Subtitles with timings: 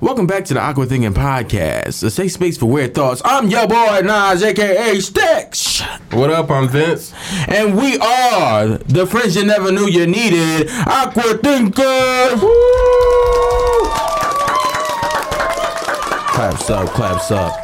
[0.00, 3.20] Welcome back to the Awkward Thinking Podcast, a safe space for weird thoughts.
[3.22, 6.50] I'm your boy Nas, aka Sticks, What up?
[6.50, 7.12] I'm Vince.
[7.48, 10.70] and we are the friends you never knew you needed.
[10.86, 12.40] Awkward Thinkers.
[16.32, 17.54] Claps up, claps up.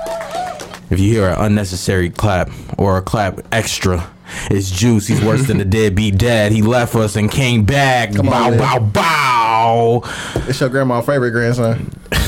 [0.91, 4.11] If you hear an unnecessary clap or a clap extra,
[4.51, 5.07] it's Joose.
[5.07, 6.53] He's worse than the deadbeat dad.
[6.53, 8.15] He left us and came back.
[8.15, 8.91] Come bow, on, bow, man.
[8.91, 10.03] bow.
[10.49, 11.91] It's your grandma's favorite grandson.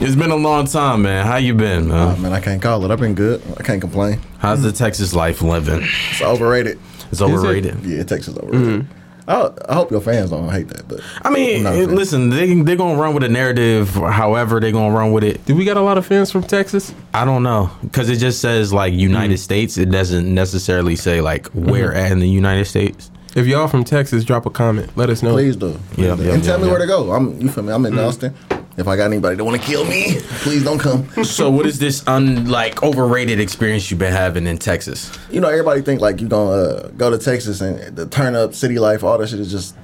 [0.00, 1.26] It's been a long time, man.
[1.26, 2.14] How you been, man?
[2.16, 2.90] Oh, man, I can't call it.
[2.92, 3.42] I've been good.
[3.58, 4.20] I can't complain.
[4.38, 5.80] How's the Texas life living?
[5.82, 6.78] It's overrated.
[7.10, 7.84] It's overrated.
[7.84, 8.84] Yeah, Texas is overrated.
[8.84, 8.97] Mm-hmm.
[9.28, 11.94] I, I hope your fans don't hate that, but I mean, I'm not a fan.
[11.94, 15.44] listen, they they're gonna run with a narrative, however they're gonna run with it.
[15.44, 16.94] Do we got a lot of fans from Texas?
[17.12, 19.76] I don't know because it just says like United States.
[19.76, 21.98] It doesn't necessarily say like where mm-hmm.
[21.98, 23.10] at in the United States.
[23.36, 24.96] If y'all from Texas, drop a comment.
[24.96, 25.32] Let us know.
[25.32, 25.68] please do.
[25.68, 25.76] Yeah,
[26.14, 26.24] Please do.
[26.24, 27.12] yeah, and tell yeah, me where to go.
[27.12, 27.72] I'm you feel me?
[27.72, 28.04] I'm in mm-hmm.
[28.04, 28.34] Austin.
[28.78, 31.08] If I got anybody that want to kill me, please don't come.
[31.24, 35.10] so, what is this un like overrated experience you've been having in Texas?
[35.30, 38.54] you know, everybody think like you gonna uh, go to Texas and the turn up
[38.54, 39.74] city life, all that shit is just.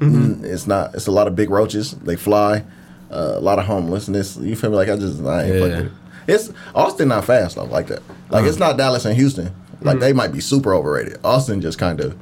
[0.00, 0.94] mm, It's not.
[0.94, 1.92] It's a lot of big roaches.
[1.92, 2.64] They fly.
[3.10, 4.36] Uh, a lot of homelessness.
[4.36, 4.76] You feel me?
[4.76, 5.60] Like I just I ain't Yeah.
[5.68, 5.92] fucking it.
[6.26, 8.02] It's Austin not fast though like that.
[8.30, 9.54] Like it's not Dallas and Houston.
[9.82, 11.18] Like they might be super overrated.
[11.24, 12.16] Austin just kind of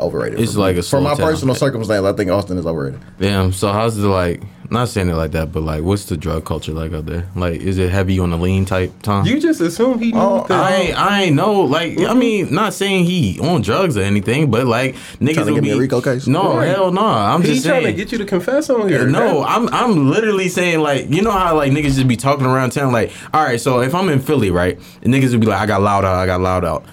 [0.00, 0.40] overrated.
[0.40, 0.62] It's for me.
[0.64, 1.26] like a for my town.
[1.26, 2.04] personal circumstance.
[2.04, 3.00] I think Austin is overrated.
[3.18, 3.52] Damn.
[3.52, 4.42] So, how's the like?
[4.72, 7.26] Not saying it like that, but like, what's the drug culture like out there?
[7.34, 9.26] Like, is it heavy on the lean type time?
[9.26, 10.62] You just assume he knew Oh, that.
[10.64, 11.62] I ain't, I ain't know.
[11.62, 12.18] Like, I mm-hmm.
[12.20, 15.62] mean, not saying he on drugs or anything, but like niggas Trying to would get
[15.64, 16.28] me be a RICO case?
[16.28, 16.68] No, Right.
[16.68, 17.04] hell no.
[17.04, 19.08] I'm He's just trying to get you to confess on here.
[19.08, 22.46] no, That- I'm I'm literally saying like you know how like niggas just be talking
[22.46, 25.48] around town like all right so if I'm in Philly right and niggas would be
[25.48, 26.84] like I got loud out I got loud out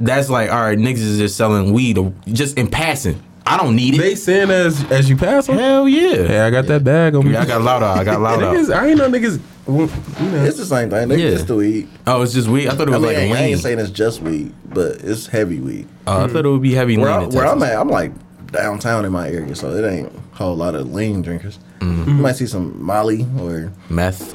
[0.00, 3.74] that's like all right niggas is just selling weed or just in passing I don't
[3.76, 5.56] need it they saying as as you pass them.
[5.56, 7.34] hell yeah Yeah, I got that bag on me.
[7.34, 9.40] I got loud out I got loud out Niggas, I ain't no niggas.
[9.66, 9.88] well,
[10.20, 11.08] You know, It's the same thing.
[11.08, 11.30] They Yeah.
[11.30, 11.88] just do weed.
[12.06, 13.50] oh it's just weed I thought it I was mean, like I, ain't, I lean
[13.54, 15.88] ain't saying it's just weed, but it's heavy weed.
[16.06, 17.74] uh, I thought it would be heavy Where, lean I, in where I'm Texas.
[17.74, 18.12] at, I'm like
[18.52, 21.58] downtown in my area, so it ain't a whole lot of lean drinkers.
[21.80, 22.08] Mm-hmm.
[22.10, 24.34] You might see some Molly or meth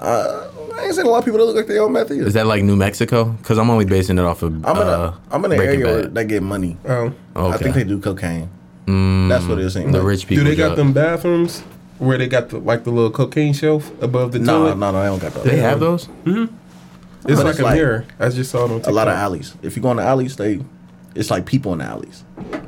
[0.00, 0.48] uh,
[0.78, 2.26] I ain't seen a lot of people that look like they own meth either.
[2.26, 4.90] is that like New Mexico because I'm only basing it off of I'm in uh,
[5.30, 6.76] a I'm in an area where they get money.
[6.86, 7.12] oh.
[7.34, 8.48] I think they do cocaine.
[8.86, 10.06] That's what it seems the like.
[10.06, 10.76] rich people Do they got drug.
[10.78, 11.60] them bathrooms
[11.98, 14.76] where they got the like the little cocaine shelf above the No, toilet?
[14.78, 15.44] no, no, no, they don't got those.
[15.44, 16.50] they have those It's
[17.24, 18.04] But like it's a like- mirror.
[18.20, 18.82] I just saw them.
[18.84, 19.54] a lot of alleys.
[19.62, 20.60] If you go in the alleys, they
[21.16, 22.24] it's like people in the alleys.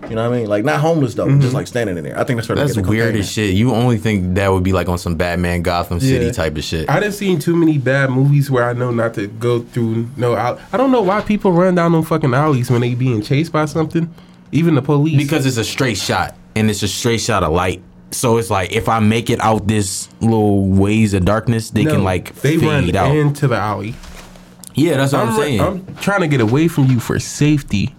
[0.09, 0.49] You know what I mean?
[0.49, 1.55] Like not homeless though, just mm-hmm.
[1.55, 2.19] like standing in there.
[2.19, 3.55] I think that's where they That's get the weird as shit.
[3.55, 6.33] You only think that would be like on some Batman Gotham City Yeah.
[6.33, 6.89] type of shit.
[6.89, 10.35] I didn't seen too many bad movies where I know not to go through no
[10.35, 10.61] out.
[10.73, 13.67] I don't know why people run down them fucking alleys when they being chased by
[13.67, 14.13] something.
[14.51, 15.19] Even the police.
[15.19, 17.83] because it's a straight shot and it's a straight shot of light.
[18.11, 21.93] So it's like if I make it out this little ways of darkness, they No,
[21.93, 23.15] can like they fade run out.
[23.15, 23.95] into the alley.
[24.75, 25.61] yeah, that's what I'm, I'm, saying.
[25.61, 27.95] I'm trying to get away from you for safety.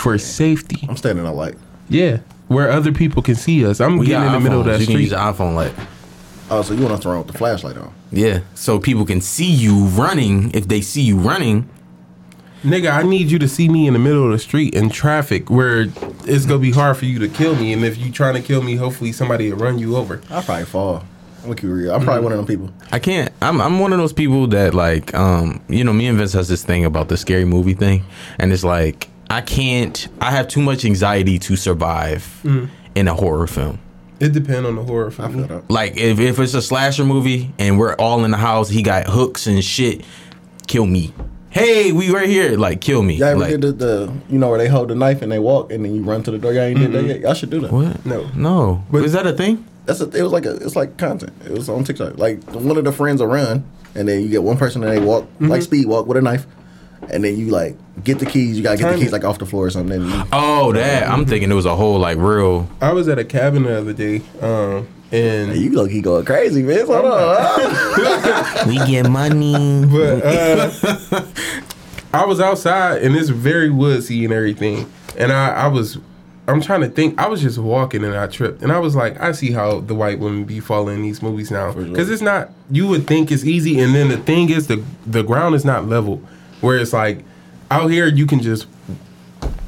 [0.00, 0.86] For safety.
[0.88, 1.54] I'm standing in a light.
[1.88, 2.18] Yeah.
[2.48, 3.80] Where other people can see us.
[3.80, 4.70] I'm we getting in got the middle of iPhones.
[4.72, 5.02] that You can street.
[5.04, 5.72] use an iPhone light.
[6.50, 7.92] Oh, so you want to throw with the flashlight on?
[8.10, 10.50] Yeah, so people can see you running.
[10.52, 11.68] If they see you running,
[12.64, 15.48] Nigga, I need you to see me in the middle of the street in traffic
[15.48, 15.86] where
[16.26, 17.72] it's gonna be hard for you to kill me.
[17.72, 20.20] And if you trying to kill me, hopefully somebody will run you over.
[20.28, 20.96] I'll probably fall.
[21.38, 21.94] I'm gonna keep it real.
[21.94, 22.70] I'm probably one of them people.
[22.92, 23.32] I can't.
[23.40, 26.48] I'm I'm one of those people that like um you know me and Vince has
[26.48, 28.04] this thing about the scary movie thing,
[28.38, 30.08] and it's like I can't.
[30.20, 32.68] I have too much anxiety to survive mm.
[32.96, 33.78] in a horror film.
[34.18, 35.34] It depends on the horror for I me.
[35.34, 35.70] feel that.
[35.70, 39.06] Like if, if it's a slasher movie and we're all in the house, he got
[39.06, 40.04] hooks and shit.
[40.66, 41.14] Kill me.
[41.50, 42.58] Hey, we right here.
[42.58, 43.14] Like kill me.
[43.14, 45.38] Y'all ever like, did the, the you know where they hold the knife and they
[45.38, 46.52] walk and then you run to the door?
[46.52, 47.20] Y'all ain't did that yet.
[47.20, 47.72] Y'all should do that.
[47.72, 48.04] what?
[48.04, 48.28] No.
[48.34, 48.84] No.
[48.90, 49.64] But- is that a thing?
[49.86, 51.32] That's a, it was like a it's like content.
[51.44, 52.18] It was on TikTok.
[52.18, 53.64] Like one of the friends will run
[53.94, 55.60] and then you get one person and they walk like mm-hmm.
[55.60, 56.46] speed walk with a knife,
[57.08, 58.56] and then you like get the keys.
[58.56, 59.12] You gotta get Turn the keys it.
[59.12, 60.00] like off the floor or something.
[60.02, 61.08] You, Oh, that.
[61.08, 62.68] I'm thinking it was a whole like real.
[62.80, 66.62] I was at a cabin the other day, um, and you look he going crazy,
[66.62, 66.86] man.
[66.86, 68.66] Hold on.
[68.68, 69.84] We get money.
[69.86, 71.24] but uh,
[72.12, 75.98] I was outside and it's very woodsy and everything, and I, I was.
[76.48, 77.16] I'm trying to think.
[77.20, 79.94] I was just walking and I tripped, and I was like, I see how the
[79.94, 82.50] white women be falling in these movies now, because it's not.
[82.70, 85.86] You would think it's easy, and then the thing is, the the ground is not
[85.86, 86.20] level,
[86.60, 87.24] where it's like
[87.70, 88.66] out here you can just,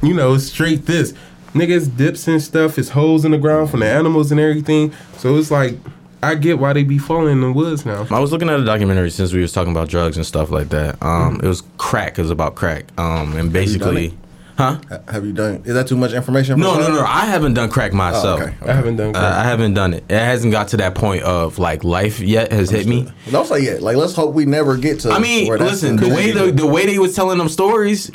[0.03, 1.15] you know, straight this.
[1.55, 4.93] Niggas dips and stuff, it's holes in the ground from the animals and everything.
[5.19, 5.77] So it's like,
[6.23, 8.07] I get why they be falling in the woods now.
[8.11, 10.69] I was looking at a documentary since we was talking about drugs and stuff like
[10.69, 11.03] that.
[11.03, 12.19] Um, it was crack.
[12.19, 12.85] It was about crack.
[12.97, 14.15] Um, and done basically, it?
[14.63, 14.99] Huh?
[15.09, 15.63] Have you done?
[15.65, 16.55] Is that too much information?
[16.55, 16.95] for No, no, some?
[16.95, 17.01] no.
[17.05, 18.41] I haven't done crack myself.
[18.41, 18.55] Oh, okay.
[18.65, 19.17] I haven't done.
[19.17, 20.05] Uh, I haven't done it.
[20.09, 23.09] It hasn't got to that point of like life yet has hit me.
[23.31, 23.83] Don't say yet.
[23.83, 25.11] Like, let's hope we never get to.
[25.11, 28.11] I mean, where listen, the way the, the way they was telling them stories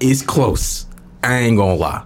[0.00, 0.86] is close.
[1.22, 2.04] I ain't gonna lie.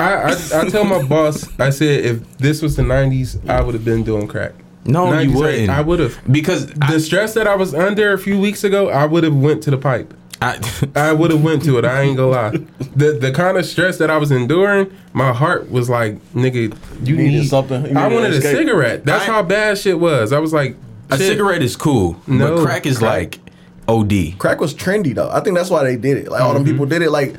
[0.00, 0.30] I, I
[0.60, 4.04] I tell my boss, I said if this was the '90s, I would have been
[4.04, 4.52] doing crack.
[4.84, 5.70] No, 90s, you wouldn't.
[5.70, 6.18] I would have.
[6.32, 9.62] because The stress that I was under a few weeks ago, I would have went
[9.64, 10.14] to the pipe.
[10.40, 10.58] I,
[10.94, 11.84] I would have went to it.
[11.84, 12.50] I ain't gonna lie.
[12.96, 16.76] The the kind of stress that I was enduring, my heart was like, nigga,
[17.06, 17.86] you Needed need something.
[17.86, 19.04] You I wanted an a cigarette.
[19.04, 20.32] That's I- how bad shit was.
[20.32, 20.76] I was like,
[21.10, 23.10] a cigarette is cool, No, but crack is crack.
[23.10, 23.40] like
[23.88, 24.38] OD.
[24.38, 25.30] crack was trendy though.
[25.30, 26.30] I think that's why they did it.
[26.30, 26.72] Like all them Mm-hmm.
[26.72, 27.10] people did it.
[27.10, 27.34] Like,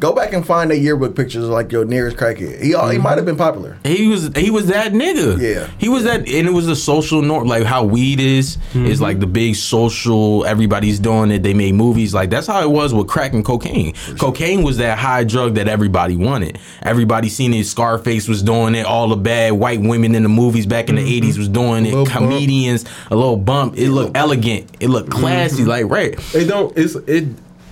[0.00, 2.60] go back and find their yearbook pictures of like your nearest crackhead.
[2.60, 3.02] He he Mm-hmm.
[3.02, 3.76] might have been popular.
[3.84, 5.38] He was he was that nigga.
[5.40, 5.68] Yeah.
[5.78, 8.86] He was that and it was a social norm like how weed is Mm-hmm.
[8.86, 11.42] is like the big social everybody's doing it.
[11.42, 13.94] They made movies like that's how it was with crack and cocaine.
[14.18, 16.58] Cocaine was that high drug that everybody wanted.
[16.82, 17.66] Everybody seen it.
[17.66, 18.86] Scarface was doing it.
[18.86, 21.90] All the bad white women in the movies back in the eighties was doing it.
[21.94, 22.04] Mm-hmm.
[22.04, 22.30] Bump.
[22.30, 23.76] Comedians, a little bump.
[23.76, 24.70] It looked elegant.
[24.80, 25.64] It looked classy.
[25.64, 26.14] Like right.
[26.34, 26.76] It don't.
[26.76, 27.28] It's it.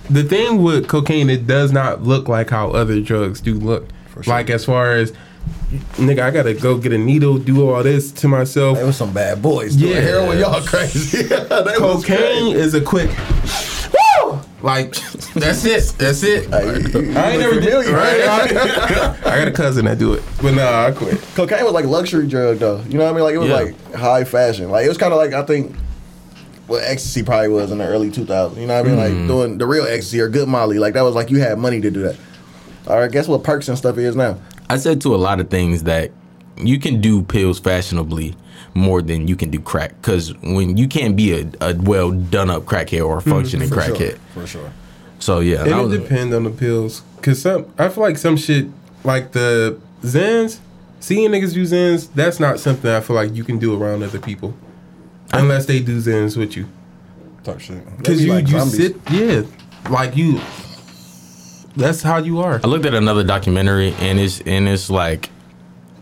[0.09, 3.87] The thing with cocaine, it does not look like how other drugs do look.
[4.13, 4.23] sure.
[4.25, 5.13] Like as far as
[5.97, 8.77] nigga, I gotta go get a needle, do all this to myself.
[8.77, 9.75] There was some bad boys.
[9.75, 10.01] doing Yeah.
[10.01, 11.23] heroin, y'all crazy.
[11.27, 12.51] They was Cocaine crazy.
[12.53, 13.11] is a quick.
[14.61, 14.93] Like
[15.35, 15.93] that's it.
[15.97, 16.43] That's it.
[16.49, 17.73] You- you I ain't never did.
[17.87, 18.27] Right?
[18.27, 18.53] right?
[19.25, 21.17] I got a cousin that do it, but nah, I quit.
[21.33, 22.81] Cocaine was like luxury drug though.
[22.89, 23.23] You know what I mean?
[23.23, 23.55] Like it was Yeah.
[23.55, 24.69] like high fashion.
[24.69, 25.73] Like it was kind of like I think
[26.69, 28.57] what ecstasy probably was in the early 2000s.
[28.57, 28.97] You know what I mean?
[28.97, 29.27] Like mm.
[29.27, 30.79] doing the real ecstasy or good Molly.
[30.79, 32.15] Like that was like you had money to do that.
[32.87, 34.39] All right, guess what perks and stuff is now?
[34.69, 36.11] I said to a lot of things that
[36.57, 38.35] you can do pills fashionably
[38.73, 39.95] more than you can do crack.
[40.01, 43.29] Because when you can't be a, a well done up crackhead or a mm-hmm.
[43.29, 43.95] functioning For sure.
[43.95, 44.17] crackhead.
[44.33, 44.71] For sure.
[45.19, 48.17] So yeah, And that it was- depends on the pills, cause some I feel like
[48.17, 48.67] some shit
[49.03, 50.59] like the Xans,
[50.99, 54.19] seeing niggas use Xans, that's not something I feel like you can do around other
[54.19, 54.53] people,
[55.33, 56.67] unless they do Xans with you.
[57.43, 57.83] Talk shit.
[58.03, 58.77] Cause be you like you zombies.
[58.77, 59.43] sit yeah,
[59.89, 60.39] like you.
[61.75, 62.59] That's how you are.
[62.63, 65.29] I looked at another documentary and it's and it's like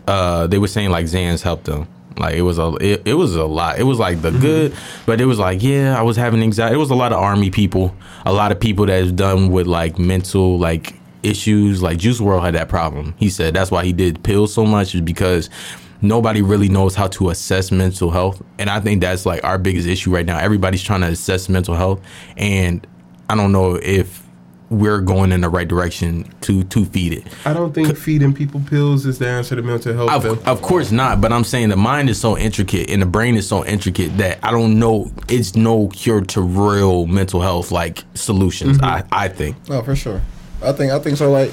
[0.06, 1.86] uh they were saying like Xans helped them.
[2.18, 3.78] Like it was a it, it was a lot.
[3.78, 4.74] It was like the good,
[5.06, 6.74] but it was like yeah, I was having anxiety.
[6.74, 7.94] It was a lot of army people,
[8.26, 11.80] a lot of people that's done with like mental like issues.
[11.82, 13.14] Like Juice WRLD had that problem.
[13.18, 15.48] He said that's why he did pills so much is because
[16.00, 19.86] nobody really knows how to assess mental health, and I think that's like our biggest
[19.86, 20.38] issue right now.
[20.38, 22.00] Everybody's trying to assess mental health,
[22.36, 22.86] and
[23.28, 24.28] I don't know if
[24.70, 27.26] we're going in the right direction to to feed it.
[27.46, 30.24] I don't think feeding people pills is the answer to mental health.
[30.24, 33.36] Of, of course not, but I'm saying the mind is so intricate and the brain
[33.36, 35.10] is so intricate that I don't know.
[35.28, 38.78] It's no cure to real mental health like solutions.
[38.78, 39.12] Mm-hmm.
[39.12, 39.68] I I think.
[39.68, 40.20] No, for sure.
[40.62, 41.30] I think I think so.
[41.30, 41.52] Like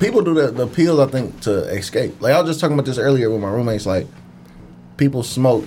[0.00, 0.98] people do the the pills.
[0.98, 2.20] I think to escape.
[2.20, 3.86] Like I was just talking about this earlier with my roommates.
[3.86, 4.06] Like
[4.96, 5.64] people smoke.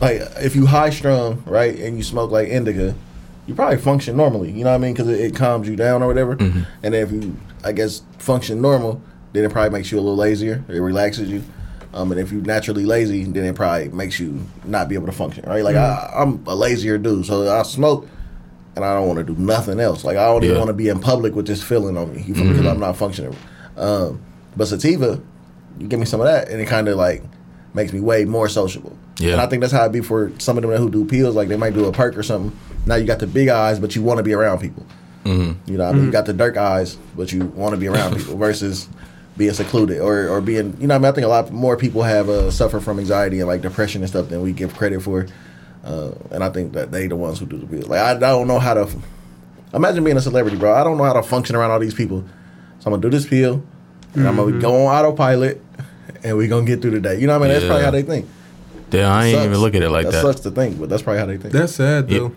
[0.00, 2.94] Like if you high strung, right, and you smoke like indica,
[3.46, 4.50] you probably function normally.
[4.50, 4.94] You know what I mean?
[4.94, 6.36] Because it, it calms you down or whatever.
[6.36, 6.62] Mm-hmm.
[6.82, 10.16] And then if you, I guess, function normal, then it probably makes you a little
[10.16, 10.64] lazier.
[10.68, 11.44] It relaxes you.
[11.92, 15.12] Um, and if you're naturally lazy, then it probably makes you not be able to
[15.12, 15.62] function, right?
[15.62, 16.16] Like mm-hmm.
[16.16, 18.08] I, I'm a lazier dude, so I smoke
[18.74, 20.04] and I don't want to do nothing else.
[20.04, 22.22] Like I don't even want to be in public with this feeling on me.
[22.22, 22.50] You feel me?
[22.50, 22.58] Mm-hmm.
[22.58, 23.36] Because I'm not functioning.
[23.76, 24.22] Um,
[24.56, 25.20] but sativa,
[25.78, 27.22] you give me some of that, and it kind of like
[27.74, 28.96] makes me way more sociable.
[29.18, 29.32] Yeah.
[29.32, 31.34] And I think that's how it be for some of them who do pills.
[31.34, 32.56] Like they might do a perk or something.
[32.86, 34.84] Now you got the big eyes, but you want to be around people.
[35.24, 35.70] Mm-hmm.
[35.70, 38.16] You know, I mean, you got the dark eyes, but you want to be around
[38.16, 38.88] people versus
[39.36, 40.76] being secluded or, or being.
[40.80, 43.40] You know, I mean, I think a lot more people have uh, suffer from anxiety
[43.40, 45.26] and like depression and stuff than we give credit for.
[45.82, 47.88] Uh, and I think that they the ones who do the pills.
[47.88, 48.88] Like I, I don't know how to.
[49.72, 50.74] Imagine being a celebrity, bro.
[50.74, 52.24] I don't know how to function around all these people.
[52.80, 53.62] So I'm gonna do this pill,
[54.14, 55.60] and I'm gonna go on autopilot,
[56.22, 57.20] and we're gonna get through the day.
[57.20, 57.54] You know what I mean?
[57.54, 58.26] That's probably how they think.
[58.90, 59.46] Damn, I ain't Sucks.
[59.46, 60.12] even look at it like that.
[60.12, 60.22] that.
[60.22, 61.52] sucks to think, but that's probably how they think.
[61.52, 62.18] That's sad Yeah.
[62.18, 62.32] though.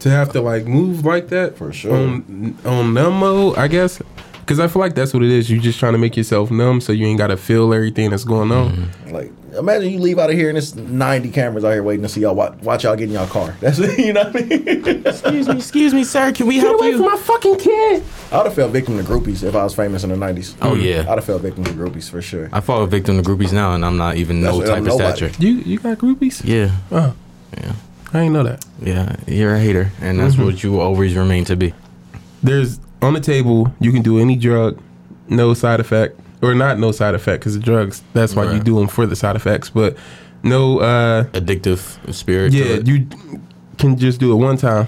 [0.00, 1.96] To have to like move like that For sure.
[1.96, 4.00] on on numb mode, I guess.
[4.40, 5.50] Because I feel like that's what it is.
[5.50, 8.22] You're just trying to make yourself numb, so you ain't got to feel everything that's
[8.22, 8.70] going on.
[8.70, 9.10] Mm-hmm.
[9.12, 12.08] Like, imagine you leave out of here and there's 90 cameras out here waiting to
[12.08, 13.54] see y'all watch, watch y'all get in y'all car.
[13.60, 15.06] That's you know what I mean.
[15.06, 16.32] excuse me, excuse me, sir.
[16.32, 16.96] Can we help you?
[16.98, 18.02] from my fucking kid.
[18.30, 20.56] I would have felt victim to groupies if I was famous in the 90s.
[20.62, 21.00] Oh, yeah.
[21.00, 22.48] I'd have felt victim to groupies for sure.
[22.52, 24.98] I fall victim to groupies now, and I'm not even no That's- type I'm of
[24.98, 25.16] nobody.
[25.16, 25.42] stature.
[25.42, 26.42] You you got groupies?
[26.44, 27.14] Yeah, Oh,
[27.56, 27.72] yeah,
[28.12, 28.64] I ain't know that.
[28.80, 29.16] yeah.
[29.26, 30.44] You're a hater, and that's mm-hmm.
[30.44, 31.74] what you will always remain to be.
[32.42, 33.72] There's on the table.
[33.80, 34.80] You can do any drug,
[35.28, 38.02] no side effect, or not no side effect because the drugs.
[38.12, 39.70] That's why you do them for the side effects.
[39.70, 39.96] But
[40.42, 42.50] no, uh, Addictive spirit.
[42.52, 42.86] to yeah, it.
[42.86, 43.06] you
[43.78, 44.86] can just do it one time.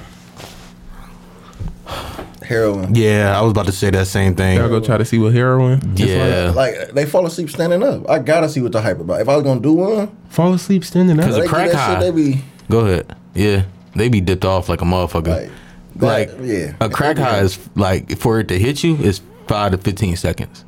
[2.42, 2.94] heroin.
[2.94, 4.56] Yeah, I was about to say that same thing.
[4.56, 5.80] Y'all go try to see what heroin.
[5.98, 6.52] is Yeah.
[6.54, 8.08] Like they fall asleep standing up.
[8.08, 9.20] I gotta see what the hype about.
[9.20, 11.38] If I was gonna do one, Fall asleep standing Cause up.
[11.38, 12.00] a they crack high.
[12.00, 12.14] shit.
[12.14, 13.16] They be Go ahead.
[13.34, 13.64] Yeah,
[13.94, 15.28] they be dipped off like a motherfucker.
[15.28, 15.50] like,
[15.96, 16.74] Like, that- yeah.
[16.80, 20.64] a crack high is like for it to hit you is five to fifteen seconds.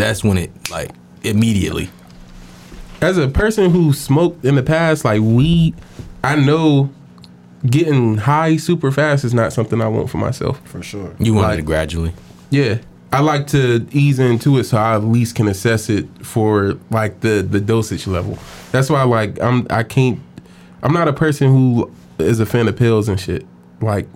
[0.00, 0.90] That's when it like
[1.22, 1.90] immediately.
[3.00, 5.74] As a person who smoked in the past, like weed,
[6.22, 6.90] I know
[7.66, 10.60] getting high super fast is not something I want for myself.
[10.64, 11.14] for sure.
[11.18, 12.12] You wanted Like- it gradually.
[12.50, 12.78] Yeah.
[13.12, 17.20] I like to ease into it so I at least can assess it for like
[17.20, 18.38] the the dosage level.
[18.70, 20.20] That's why like I'm I can't
[20.82, 23.44] I'm not a person who is a fan of pills and shit.
[23.80, 24.06] Like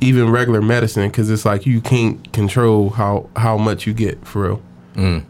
[0.00, 4.42] even regular medicine cuz it's like you can't control how how much you get for
[4.42, 4.62] real.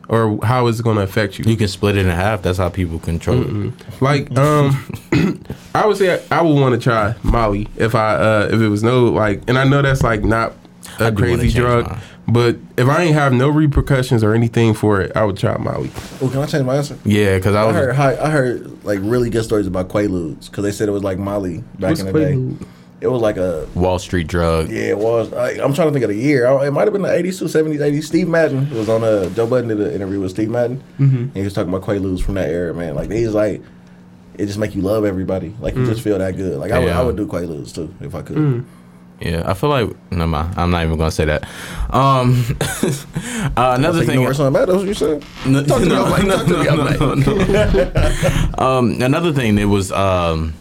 [0.09, 1.45] Or how it's going to affect you.
[1.47, 2.41] You can split it in half.
[2.41, 3.73] That's how people control it.
[4.01, 4.83] Like, um,
[5.75, 8.83] I would say I, would want to try Molly if I uh if it was
[8.83, 10.55] no like, and I know that's like not
[10.99, 11.99] a I crazy drug, mine.
[12.27, 15.91] but if I ain't have no repercussions or anything for it, I would try Molly.
[16.23, 16.97] Oh, can I change my answer?
[17.05, 17.77] Yeah, because I I was.
[17.77, 21.05] heard hi- I heard like really good stories about Quaaludes because they said it was
[21.05, 22.67] like Molly back What's in the day.
[22.99, 23.03] Quaalude?
[23.03, 24.71] It was like a Wall Street drug.
[24.71, 25.33] yeah, it was.
[25.33, 26.47] I, I'm trying to think of the year.
[26.47, 28.05] I, it might have been the 80s, 70s, 80s.
[28.05, 31.17] Steve Madden was on a Joe Budden did an interview with Steve Madden, mm-hmm.
[31.17, 32.75] and he was talking about Quaaludes from that era.
[32.75, 33.63] Man, like he's like,
[34.35, 35.55] it just make you love everybody.
[35.61, 36.59] Like you just feel that good.
[36.59, 37.01] Like I would, Yeah.
[37.01, 38.65] I would do Quaaludes too if I could.
[39.21, 40.55] Yeah, I feel like no, mind.
[40.57, 41.43] I'm not even gonna say that.
[41.91, 42.45] Um,
[43.57, 44.21] uh, another Like, thing.
[44.21, 45.25] you know something about that's what you said.
[45.45, 48.65] No, Talk to me, no, no, talk to me, no, no, no.
[48.65, 50.55] um, another thing that was um,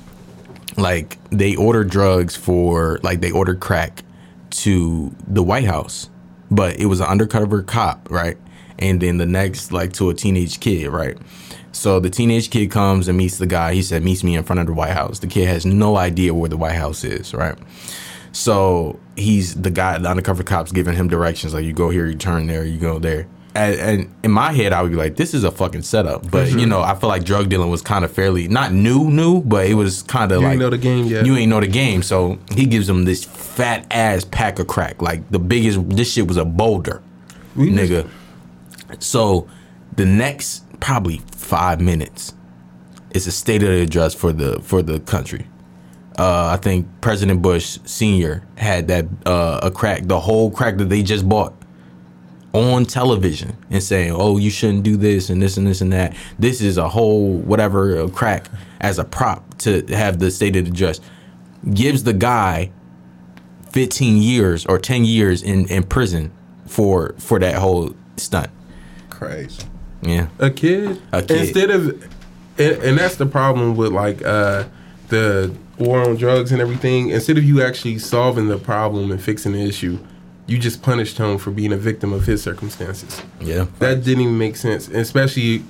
[0.76, 4.04] like they ordered drugs for like they ordered crack
[4.50, 6.10] to the White House,
[6.52, 8.38] but it was an undercover cop, right?
[8.80, 11.18] And then the next like to a teenage kid, right?
[11.72, 13.74] So the teenage kid comes and meets the guy.
[13.74, 15.20] He said meets me in front of the White House.
[15.20, 17.58] The kid has no idea where the White House is, right?
[18.32, 22.16] So he's the guy, the undercover cop's giving him directions like you go here, you
[22.16, 23.28] turn there, you go there.
[23.58, 26.30] And, and in my head, I would be like, this is a fucking setup.
[26.30, 29.42] But you know, I feel like drug dealing was kind of fairly not new, new,
[29.42, 31.26] but it was kind of like You ain't know the game yet.
[31.26, 35.02] You ain't know the game, so he gives him this fat ass pack of crack,
[35.02, 35.90] like the biggest.
[35.90, 37.02] This shit was a boulder,
[37.56, 38.08] We nigga.
[39.00, 39.48] So
[39.96, 42.34] the next probably five minutes
[43.12, 45.48] is a state of the address for the for the country.
[46.20, 50.90] Uh, I think President Bush Senior had that uh, a crack, the whole crack that
[50.90, 51.54] they just bought
[52.54, 56.16] on television and saying, "Oh, you shouldn't do this and this and this and that."
[56.40, 58.50] This is a whole whatever crack
[58.82, 61.00] as a prop to have the state of the address.
[61.74, 62.72] Gives the guy
[63.72, 66.32] 15 years or 10 years in, in prison
[66.66, 68.50] for for that whole stunt.
[69.10, 69.64] Crazy.
[70.02, 70.28] Yeah.
[70.40, 71.38] a kid, A kid.
[71.42, 71.88] instead of
[72.60, 74.66] and, and that's the problem with like uh
[75.10, 79.52] the war on drugs and everything instead of you actually solving the problem and fixing
[79.54, 79.98] the issue
[80.48, 83.66] you just punished him for being a victim of his circumstances Yeah.
[83.80, 85.64] that didn't even make sense especially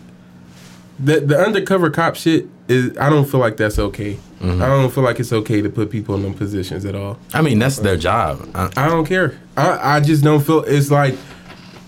[1.00, 4.62] the the undercover cop shit is i don't feel like that's okay Mm-hmm.
[4.62, 7.42] i don't feel like it's okay to put people in them positions at all I
[7.42, 8.48] mean, that's their job.
[8.54, 9.36] I, I don't care.
[9.58, 11.16] I, I just don't feel it's like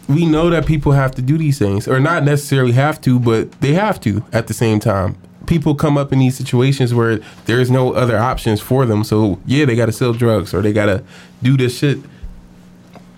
[0.08, 3.52] we know that people have to do these things, or not necessarily have to, but
[3.62, 5.16] they have to at the same time.
[5.46, 9.04] People come up in these situations where there's no other options for them.
[9.04, 11.04] So yeah, they got to sell drugs or they got to
[11.44, 12.00] do this shit.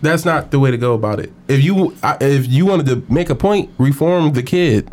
[0.01, 1.31] That's not the way to go about it.
[1.47, 4.89] If you I- if you wanted to make a point, reform the kid,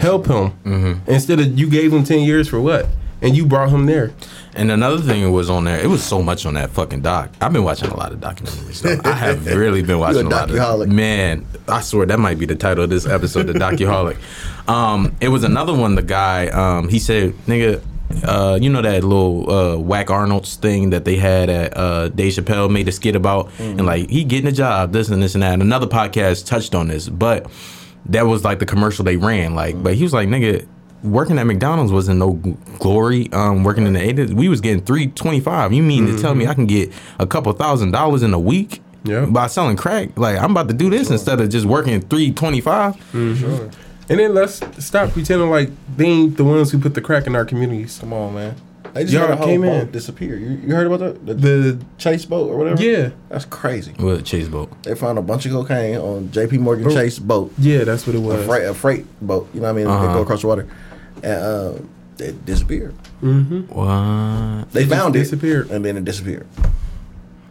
[0.00, 2.86] help him instead of you gave him ten years for what,
[3.22, 4.12] and you brought him there.
[4.56, 7.30] and another thing that was on there, it was so much on that fucking doc.
[7.40, 8.82] I've been watching a lot of documentaries.
[8.82, 9.10] though.
[9.10, 10.84] I have really been watching a lot docuholic.
[10.84, 10.88] of.
[10.90, 14.16] Man, I swear that might be the title of this episode, the docuholic.
[14.66, 15.94] Um, it was another one.
[15.94, 17.82] The guy, um, he said, "Nigga."
[18.22, 22.32] Uh, you know that little uh, Wack Arnold's thing that they had at uh, Dave
[22.34, 25.42] Chappelle made a skit about, and like he getting a job, this and this and
[25.42, 25.52] that.
[25.54, 27.46] And another podcast touched on this, but
[28.06, 29.54] that was like the commercial they ran.
[29.54, 30.66] Like, but he was like, "Nigga,
[31.02, 32.32] working at McDonald's wasn't no
[32.78, 33.30] glory.
[33.32, 35.72] Um, working in the 80s, we was getting three twenty five.
[35.72, 38.80] You mean to tell me I can get a couple thousand dollars in a week?
[39.06, 39.26] Yeah.
[39.26, 42.62] By selling crack, like I'm about to do this instead of just working three twenty
[42.62, 42.96] five.
[43.12, 43.70] Sure.
[44.08, 47.34] And then let's stop pretending like they ain't the ones who put the crack in
[47.34, 47.98] our communities.
[47.98, 48.54] Come on, man.
[48.92, 49.90] They just Y'all had a whole came boat in.
[49.90, 50.36] disappear.
[50.36, 51.26] You, you heard about that?
[51.26, 52.80] The, The Chase boat or whatever?
[52.80, 53.92] yeah, That's crazy.
[53.98, 54.70] With a chase boat.
[54.84, 56.58] They found a bunch of cocaine on J.P.
[56.58, 56.90] Morgan Oh.
[56.94, 58.46] Chase boat, yeah, that's what it a was.
[58.46, 59.48] freight, a freight boat.
[59.52, 59.86] You know what I mean?
[59.86, 60.14] They Uh-huh.
[60.14, 60.68] go across the water,
[61.24, 61.72] and uh,
[62.18, 62.94] it disappeared.
[63.20, 64.70] What?
[64.72, 65.70] They It found it, disappeared.
[65.70, 66.46] and then it disappeared,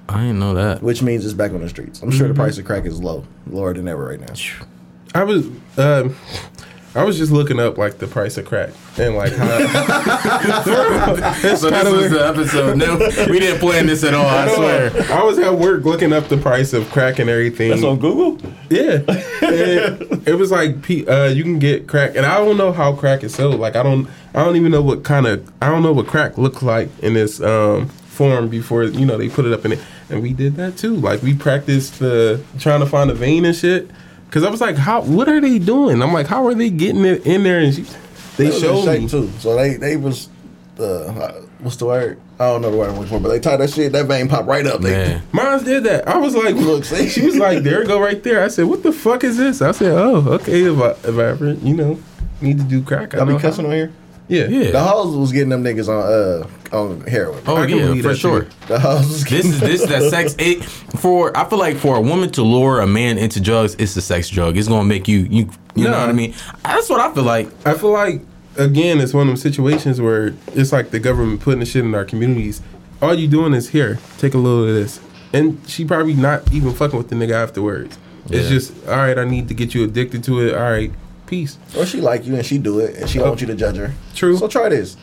[0.08, 0.82] I didn't know that.
[0.82, 2.02] which means it's back on the streets.
[2.02, 2.18] I'm Mm-hmm.
[2.20, 4.34] sure the price of crack is low, lower than ever right now.
[5.16, 6.16] I was um,
[6.96, 9.48] I was just looking up like the price of crack and like how.
[10.64, 12.78] So kinda this was the episode.
[12.78, 12.98] No,
[13.32, 14.26] we didn't plan this at all.
[14.26, 14.92] I swear.
[15.12, 17.70] I was at work looking up the price of crack and everything.
[17.72, 18.40] That's on Google.
[18.70, 19.00] Yeah,
[19.42, 20.76] And it was like
[21.08, 23.60] uh, you can get crack, and I don't know how crack is sold.
[23.60, 26.38] Like I don't, I don't even know what kind of, I don't know what crack
[26.38, 29.80] looks like in this um, form before you know they put it up in it.
[30.10, 30.96] And we did that too.
[30.96, 33.90] Like we practiced the trying to find a vein and shit.
[34.34, 35.02] Cause I was like, how?
[35.04, 36.02] What are they doing?
[36.02, 37.60] I'm like, how are they getting it in there?
[37.60, 39.08] And she, they They was showed me.
[39.08, 39.30] too.
[39.40, 40.28] So they they was
[40.80, 42.20] uh, what's the word?
[42.40, 43.92] I don't know the word I'm looking for, but they tied that shit.
[43.92, 44.82] That vein popped right up.
[44.82, 45.24] They, Man.
[45.32, 46.08] Mine did that.
[46.08, 47.08] I was like, Look, see?
[47.10, 48.44] she was like, there it go right there.
[48.44, 49.62] I said, what the fuck is this?
[49.62, 50.64] I said, oh, okay.
[50.64, 52.00] If I, if I ever, you know,
[52.42, 53.70] need to do crack, I Y'all be cussing how.
[53.70, 53.94] on here.
[54.30, 54.72] Yeah, Yeah.
[54.72, 57.42] The hoes was getting them niggas on uh Oh, on heroin.
[57.46, 58.42] Oh I can yeah, believe for that sure.
[58.42, 58.50] too.
[58.68, 60.36] The hoes was This getting is this is that sex.
[60.40, 63.96] It for I feel like for a woman to lure a man into drugs, it's
[63.96, 64.58] a sex drug.
[64.58, 66.00] It's gonna make you you you know Nah.
[66.02, 66.34] what I mean.
[66.64, 67.48] That's what I feel like.
[67.66, 68.22] I feel like
[68.58, 71.94] again, it's one of them situations where it's like the government putting the shit in
[71.94, 72.62] our communities.
[73.02, 75.00] All you doing is here, take a little of this,
[75.32, 77.98] and she probably not even fucking with the nigga afterwards.
[78.30, 78.50] It's Yeah.
[78.50, 79.18] just all right.
[79.20, 80.56] I need to get you addicted to it.
[80.56, 80.92] All right,
[81.28, 81.58] peace.
[81.78, 83.24] Or she like you and she do it and she oh.
[83.24, 83.92] don't want you to judge her.
[84.16, 84.38] True.
[84.38, 84.98] So try this.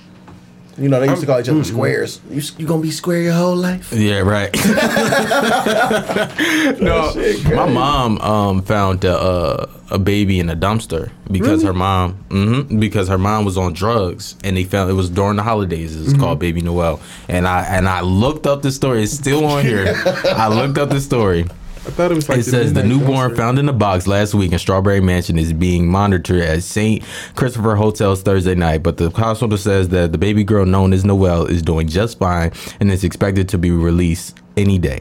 [0.81, 2.23] You know they used to call each other squares.
[2.31, 3.93] You you gonna be square your whole life?
[3.93, 4.51] Yeah, right.
[6.81, 7.75] no, shit my crazy.
[7.75, 13.09] mom um, found a, uh, a baby in a dumpster because her mom, hmm because
[13.09, 15.95] her mom was on drugs, and they found it was during the holidays.
[16.01, 19.03] It's called Baby Noel, and I and I looked up the story.
[19.03, 19.93] It's still on here.
[20.07, 21.47] I looked up the story.
[21.91, 24.53] I thought it was like it says the newborn found in a box last week
[24.53, 27.03] in Strawberry Mansion is being monitored at St.
[27.35, 31.47] Christopher Hotels Thursday night, but the hospital says that the baby girl known as Noelle
[31.47, 35.01] is doing just fine and is expected to be released any day.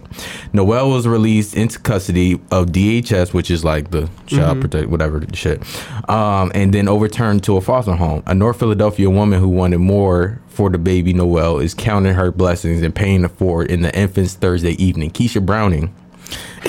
[0.52, 5.62] Noelle was released into custody of DHS, which is like the child protect whatever shit,
[6.10, 8.24] um, and then overturned to a foster home.
[8.26, 12.82] A North Philadelphia woman who wanted more for the baby Noelle is counting her blessings
[12.82, 15.12] and paying it forward in the infant's Thursday evening.
[15.12, 15.94] Keisha Browning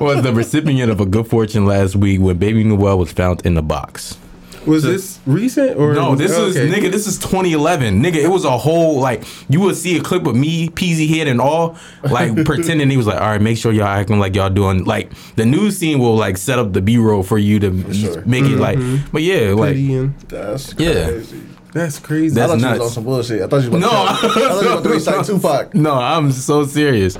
[0.00, 3.54] was the recipient of a good fortune last week when baby Noel was found in
[3.54, 4.18] the box.
[4.66, 6.68] Was this recent or No, this is okay.
[6.70, 6.92] nigga.
[6.92, 8.14] This is 2011, nigga.
[8.16, 11.40] It was a whole like you would see a clip of me, Peasy head and
[11.40, 14.84] all, like pretending he was like, all right, make sure y'all acting like y'all doing
[14.84, 18.24] like the news scene will like set up the B roll for you to sure.
[18.24, 19.08] make it like, mm-hmm.
[19.10, 21.06] but yeah, like Pretty and- That's Yeah.
[21.08, 21.42] crazy.
[21.72, 22.40] That's crazy.
[22.40, 23.42] I That's thought you was on some bullshit.
[23.42, 23.88] I thought you was No.
[23.90, 25.74] to, I thought you was about to recite Tupac.
[25.74, 27.18] no, I'm so serious.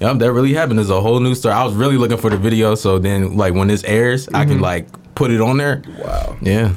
[0.00, 0.78] Yep, that really happened.
[0.78, 1.54] There's a whole new story.
[1.54, 4.60] I was really looking for the video, so then like when this airs, I can
[4.60, 5.82] like put it on there.
[5.98, 6.36] Wow.
[6.42, 6.74] Yeah.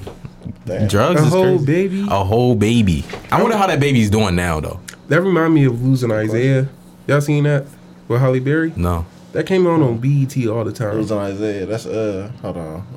[0.65, 0.87] Damn.
[0.87, 1.65] Drugs a is whole crazy.
[1.65, 2.01] baby.
[2.09, 3.03] A whole baby.
[3.31, 4.79] I wonder how that baby's doing now, though.
[5.09, 6.69] That remind me of losing Isaiah.
[7.07, 7.65] Y'all seen that
[8.07, 8.71] with Halle Berry?
[8.75, 9.05] No.
[9.33, 10.97] That came on on BET all the It time.
[10.97, 11.65] was on Isaiah.
[11.65, 12.87] That's uh hold on.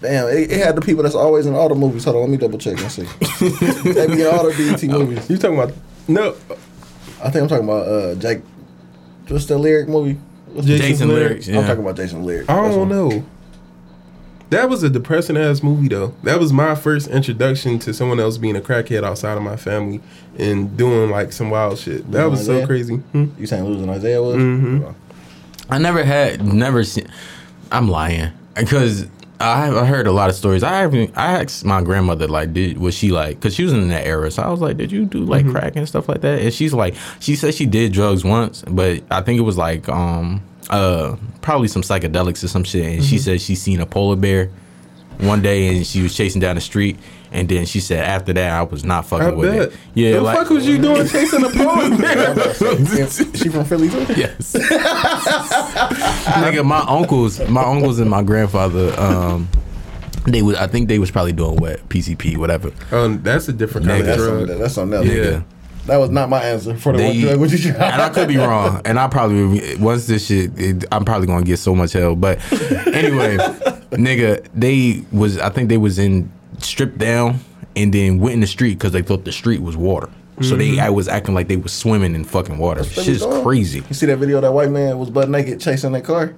[0.00, 2.04] Damn, it, it had the people that's always in all the movies.
[2.04, 3.02] Hold on, let me double check and see.
[3.92, 5.30] they be in all the BET movies.
[5.30, 5.72] You talking about
[6.08, 6.34] no?
[7.22, 8.42] I think I'm talking about uh Jake.
[9.28, 10.18] What's the lyric movie?
[10.52, 11.28] What's Jason Jason Lyrics.
[11.28, 11.48] lyrics.
[11.48, 11.58] Yeah.
[11.60, 12.48] I'm talking about Jason lyrics.
[12.48, 12.88] I don't one.
[12.88, 13.24] know.
[14.50, 16.14] That was a depressing ass movie though.
[16.22, 20.00] That was my first introduction to someone else being a crackhead outside of my family
[20.38, 22.08] and doing like some wild shit.
[22.12, 22.96] That was so crazy.
[22.96, 23.26] Hmm?
[23.38, 24.36] You saying losing Isaiah was?
[24.36, 24.94] Mhm.
[25.70, 27.08] I never had, never seen.
[27.72, 29.06] I'm lying because
[29.44, 30.62] I I heard a lot of stories.
[30.62, 31.16] I haven't.
[31.16, 33.36] I asked my grandmother like, did was she like?
[33.36, 35.76] Because she was in that era, so I was like, did you do like crack
[35.76, 36.40] and stuff like that?
[36.40, 39.88] And she's like, she said she did drugs once, but I think it was like
[39.88, 42.86] um uh probably some psychedelics or some shit.
[42.86, 44.50] And she said she seen a polar bear
[45.18, 46.98] one day and she was chasing down the street.
[47.34, 49.72] And then she said, after that, I was not fucking I with bet.
[49.72, 49.78] it.
[49.94, 52.54] Yeah, the like, fuck was you doing chasing a polar bear?
[53.34, 54.06] she from Philly too?
[54.16, 54.52] Yes.
[54.54, 59.48] Nigga, my uncles, my uncles and my grandfather, um,
[60.26, 62.70] they was I think they was probably doing what PCP, whatever.
[62.92, 64.12] um, that's a different kind Nigga.
[64.12, 64.58] Of drug.
[64.60, 65.06] that's something else.
[65.06, 65.42] Yeah.
[65.86, 67.40] That was not my answer for the They, one drug.
[67.40, 71.04] What you and I could be wrong, and I probably once this shit, it, I'm
[71.04, 72.16] probably gonna get so much hell.
[72.16, 72.38] But
[72.86, 73.36] anyway,
[73.90, 76.32] nigga, they was I think they was in
[76.64, 77.40] stripped down
[77.76, 80.08] and then went in the street because they thought the street was water.
[80.40, 82.80] So they I was acting like they was swimming in fucking water.
[82.80, 83.84] what Shit's they crazy.
[83.88, 86.34] You see that video that white man was butt naked chasing that car?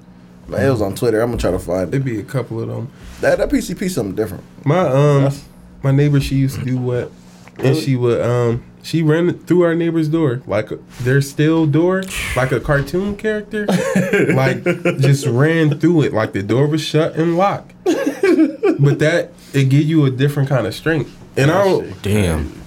[0.48, 1.20] Man, it was on Twitter.
[1.22, 1.94] I'm gonna try to find it.
[1.96, 2.90] It'd be a couple of them.
[3.22, 4.44] That that PCP something different.
[4.66, 5.44] My um, That's-
[5.82, 7.10] my neighbor she used to do what,
[7.56, 7.80] and Really?
[7.80, 12.02] she would um, she ran through our neighbor's door like a, their still door,
[12.36, 13.64] like a cartoon character,
[14.34, 14.62] like
[15.00, 17.72] just ran through it like the door was shut and locked.
[18.80, 21.14] but that it give you a different kind of strength.
[21.36, 22.62] And I don't Damn.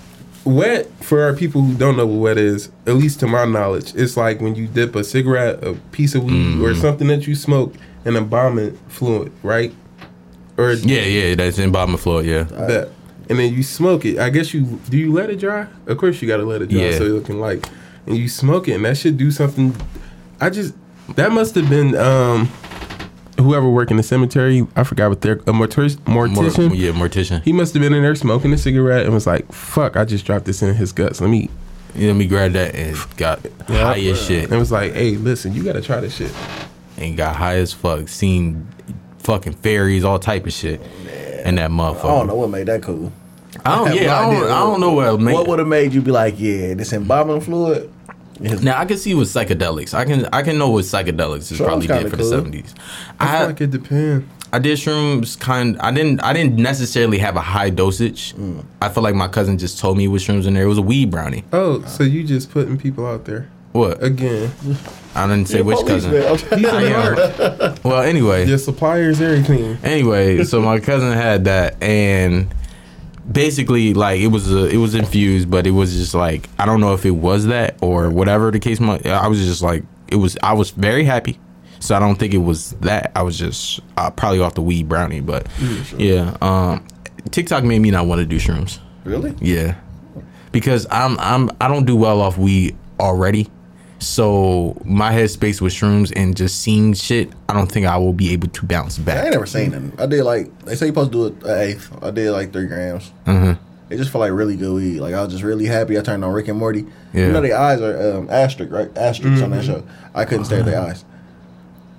[0.45, 2.69] wet for our people who don't know what wet is.
[2.85, 6.23] At least to my knowledge, it's like when you dip a cigarette, a piece of
[6.23, 7.73] weed, or something that you smoke
[8.05, 9.73] in embalming fluid, right?
[10.57, 12.21] Or Yeah, yeah, that's in of floor.
[12.21, 12.89] Yeah, that,
[13.29, 14.19] and then you smoke it.
[14.19, 15.67] I guess you do you let it dry?
[15.87, 16.97] Of course you gotta let it dry Yeah.
[16.97, 17.65] so it's looking like,
[18.05, 19.75] and you smoke it, and that should do something.
[20.41, 20.75] I just
[21.15, 22.49] that must have been um
[23.39, 24.67] whoever worked in the cemetery.
[24.75, 26.71] I forgot what their a mortis, Mor- mortician.
[26.75, 27.41] yeah, mortician.
[27.43, 29.97] He must have been in there smoking a cigarette and was like, "Fuck!
[29.97, 31.21] I just dropped this in his guts.
[31.21, 31.49] Let me."
[31.95, 34.49] Yeah, let me grab that and got high as shit.
[34.51, 36.31] And was like, "Hey, listen, you gotta try this shit."
[36.99, 38.07] and got high as fuck.
[38.07, 38.67] Seen
[39.19, 40.81] fucking fairies, all type of shit,
[41.43, 42.05] and that motherfucker.
[42.05, 43.11] I don't know what made that cool.
[43.65, 43.87] I don't.
[43.87, 44.43] have Yeah, I don't.
[44.45, 45.33] I don't know what made.
[45.33, 47.91] What would have made you be like, yeah, this embalming fluid?
[48.41, 49.93] Is- now I can see with psychedelics.
[49.93, 50.25] I can.
[50.33, 52.73] I can know what psychedelics is Shrooms probably kinda did for the seventies.
[53.19, 54.25] I feel I like it depends.
[54.51, 55.77] I did shrooms kind.
[55.79, 56.21] I didn't.
[56.23, 58.33] I didn't necessarily have a high dosage.
[58.35, 58.63] Mm.
[58.81, 60.63] I feel like my cousin just told me what shrooms in there.
[60.63, 61.43] It was a weed brownie.
[61.53, 64.01] Oh, so you just putting people out there What?
[64.03, 64.51] again?
[65.13, 66.11] I didn't say which cousin.
[66.13, 66.39] man.
[66.51, 67.75] I'm I am.
[67.83, 68.47] well, anyway.
[68.47, 69.77] Your suppliers, everything.
[69.83, 72.47] Anyway, so my cousin had that, and
[73.31, 76.81] basically, like it was a, it was infused, but it was just like I don't
[76.81, 78.79] know if it was that or whatever the case.
[78.79, 80.37] might I was just like it was.
[80.41, 81.39] I was very happy,
[81.79, 83.11] so I don't think it was that.
[83.15, 85.47] I was just uh, probably off the weed brownie, but
[85.97, 86.35] yeah.
[86.41, 86.85] Um,
[87.31, 88.79] TikTok made me not want to do shrooms.
[89.03, 89.35] Really?
[89.39, 89.75] Yeah,
[90.51, 93.49] because I'm I'm I don't do well off weed already.
[93.99, 98.31] So my headspace with shrooms and just seeing shit, I don't think I will be
[98.31, 99.17] able to bounce back.
[99.17, 99.93] I ain't never seen them.
[99.99, 102.03] I did like they say you supposed to do it an eighth.
[102.03, 103.11] I did like three grams.
[103.25, 103.63] Mm-hmm.
[103.93, 104.99] It just felt like really good weed.
[104.99, 105.97] Like I was just really happy.
[105.97, 106.85] I turned on Rick and Morty.
[107.13, 107.27] Yeah.
[107.27, 108.89] You know their eyes are um, asterisk, right?
[108.97, 109.83] Asterisks on that show.
[110.13, 111.03] I couldn't stare at their eyes.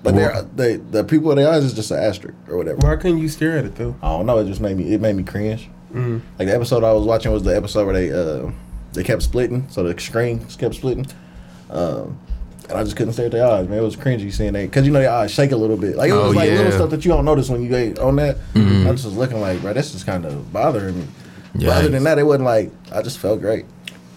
[0.03, 2.77] But they're, they the people with their eyes is just an asterisk or whatever.
[2.77, 3.95] Why couldn't you stare at it though?
[4.01, 4.39] I don't know.
[4.39, 4.93] It just made me.
[4.93, 5.69] It made me cringe.
[5.93, 6.21] Mm.
[6.39, 8.51] Like the episode I was watching was the episode where they uh,
[8.93, 11.05] they kept splitting, so the screens kept splitting.
[11.71, 12.17] Um,
[12.69, 13.79] and I just couldn't stare at their eyes, man.
[13.79, 15.95] It was cringy seeing that because you know their eyes shake a little bit.
[15.95, 18.15] Like it was Oh, like little stuff that you don't notice when you ain't on
[18.17, 18.37] that.
[18.53, 18.87] Mm-hmm.
[18.87, 21.07] I just was looking like, bro, this is kind of bothering me.
[21.55, 23.65] But other than that, it wasn't like I just felt great.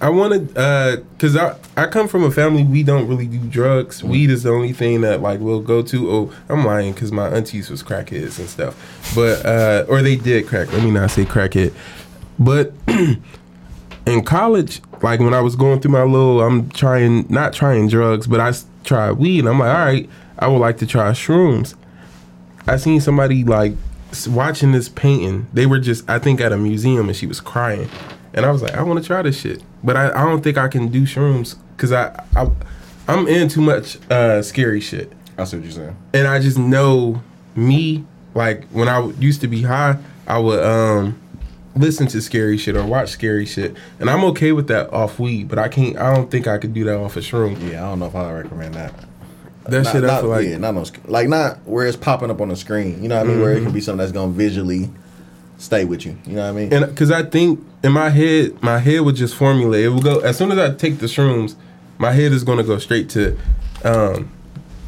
[0.00, 4.02] I wanted, uh, cause I I come from a family we don't really do drugs.
[4.02, 4.08] Mm.
[4.10, 6.10] Weed is the only thing that like we'll go to.
[6.10, 10.46] Oh, I'm lying, cause my aunties was crackheads and stuff, but uh, or they did
[10.46, 10.72] crack.
[10.72, 11.72] Let me not say crackhead,
[12.38, 12.72] but
[14.06, 18.26] in college, like when I was going through my little, I'm trying not trying drugs,
[18.26, 19.40] but I tried weed.
[19.40, 21.74] And I'm like, all right, I would like to try shrooms.
[22.66, 23.74] I seen somebody like
[24.26, 25.46] watching this painting.
[25.52, 27.88] They were just, I think, at a museum, and she was crying.
[28.32, 30.56] And I was like, I want to try this shit, but I, I don't think
[30.58, 32.48] I can do shrooms because I, I
[33.06, 35.96] I'm in too much uh, scary shit, I see what you're saying.
[36.14, 37.22] and I just know
[37.54, 38.04] me.
[38.34, 41.20] Like when I used to be high, I would um
[41.76, 45.48] listen to scary shit or watch scary shit, and I'm okay with that off weed,
[45.48, 45.96] but I can't.
[45.96, 47.60] I don't think I could do that off a shroom.
[47.70, 48.94] Yeah, I don't know if I recommend that.
[49.64, 52.30] That not, shit, I not, feel like yeah, not on like not where it's popping
[52.30, 53.02] up on the screen.
[53.02, 53.40] You know what I mean?
[53.40, 54.90] Where it can be something that's gonna visually
[55.58, 56.18] stay with you.
[56.26, 56.72] You know what I mean?
[56.72, 59.84] and because I think in my head, my head would just formulate.
[59.84, 61.54] It will go as soon as I take the shrooms,
[61.98, 63.38] my head is gonna go straight to,
[63.84, 64.30] um,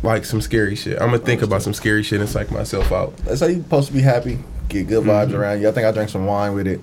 [0.03, 1.01] like some scary shit.
[1.01, 3.17] I'm gonna think about some scary shit and psych myself out.
[3.19, 4.39] That's how you're supposed to be happy,
[4.69, 5.37] get good vibes Mm-hmm.
[5.37, 5.69] around you.
[5.69, 6.81] I think I drank some wine with it,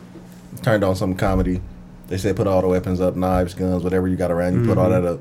[0.61, 1.61] turned on some comedy.
[2.07, 4.77] They said put all the weapons up, knives, guns, whatever you got around you, put
[4.77, 5.03] all Mm-hmm.
[5.05, 5.19] that up.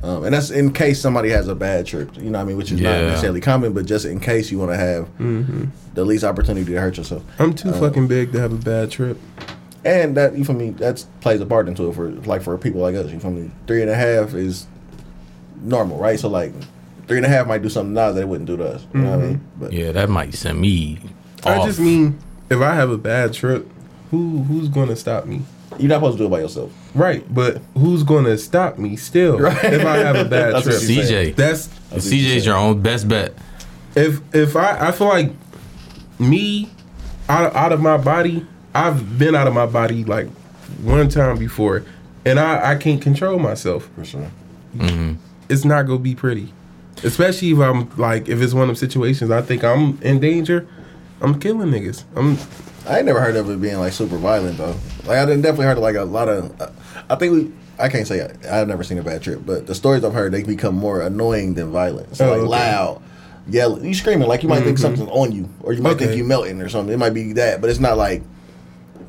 [0.00, 2.56] Um, and that's in case somebody has a bad trip, you know what I mean?
[2.56, 5.64] Which is not necessarily common, but just in case you want to have Mm-hmm.
[5.94, 7.24] the least opportunity to hurt yourself.
[7.40, 9.18] I'm too Uh, fucking big to have a bad trip.
[9.84, 12.80] And that, you feel me, that plays a part into it for, like, for people
[12.80, 13.50] like us, you feel me?
[13.66, 14.66] Three and a half is
[15.62, 16.18] normal, right?
[16.18, 16.52] So, like,
[17.08, 19.00] three and a half might do something now that it wouldn't do to us, you
[19.00, 19.40] know what I mean?
[19.58, 20.98] But Yeah, that might send me.
[21.44, 22.18] I just mean
[22.50, 23.68] if I have a bad trip,
[24.10, 25.42] who who's gonna stop me?
[25.78, 26.72] you're not supposed to do it by yourself.
[26.94, 29.64] Right, but who's gonna stop me still Right.
[29.64, 30.76] if I have a bad That's trip?
[30.76, 31.36] CJ.
[31.36, 33.34] That's That's CJ's your own best bet.
[33.94, 35.30] if if I I feel like
[36.18, 36.70] me
[37.28, 40.28] out out of my body, I've been out of my body like
[40.82, 41.84] one time before,
[42.24, 43.88] and I I can't control myself.
[43.94, 44.30] For sure.
[44.76, 45.14] Mm-hmm.
[45.48, 46.52] It's not gonna be pretty,
[47.04, 50.66] especially if I'm like if it's one of them situations I think I'm in danger.
[51.20, 52.04] I'm killing niggas.
[52.16, 52.38] I'm
[52.86, 54.74] I ain't never heard of it being like super violent though.
[55.04, 56.60] Like I didn't definitely heard of like a lot of.
[56.60, 56.70] Uh,
[57.10, 57.52] I think we.
[57.78, 60.32] I can't say I, I've never seen a bad trip, but the stories I've heard
[60.32, 62.16] they become more annoying than violent.
[62.16, 62.48] So Oh, like okay.
[62.48, 63.02] loud,
[63.48, 66.16] yelling, you screaming like you might think something's on you, or you might think Okay.
[66.18, 66.92] you melting or something.
[66.92, 68.22] It might be that, but it's not like.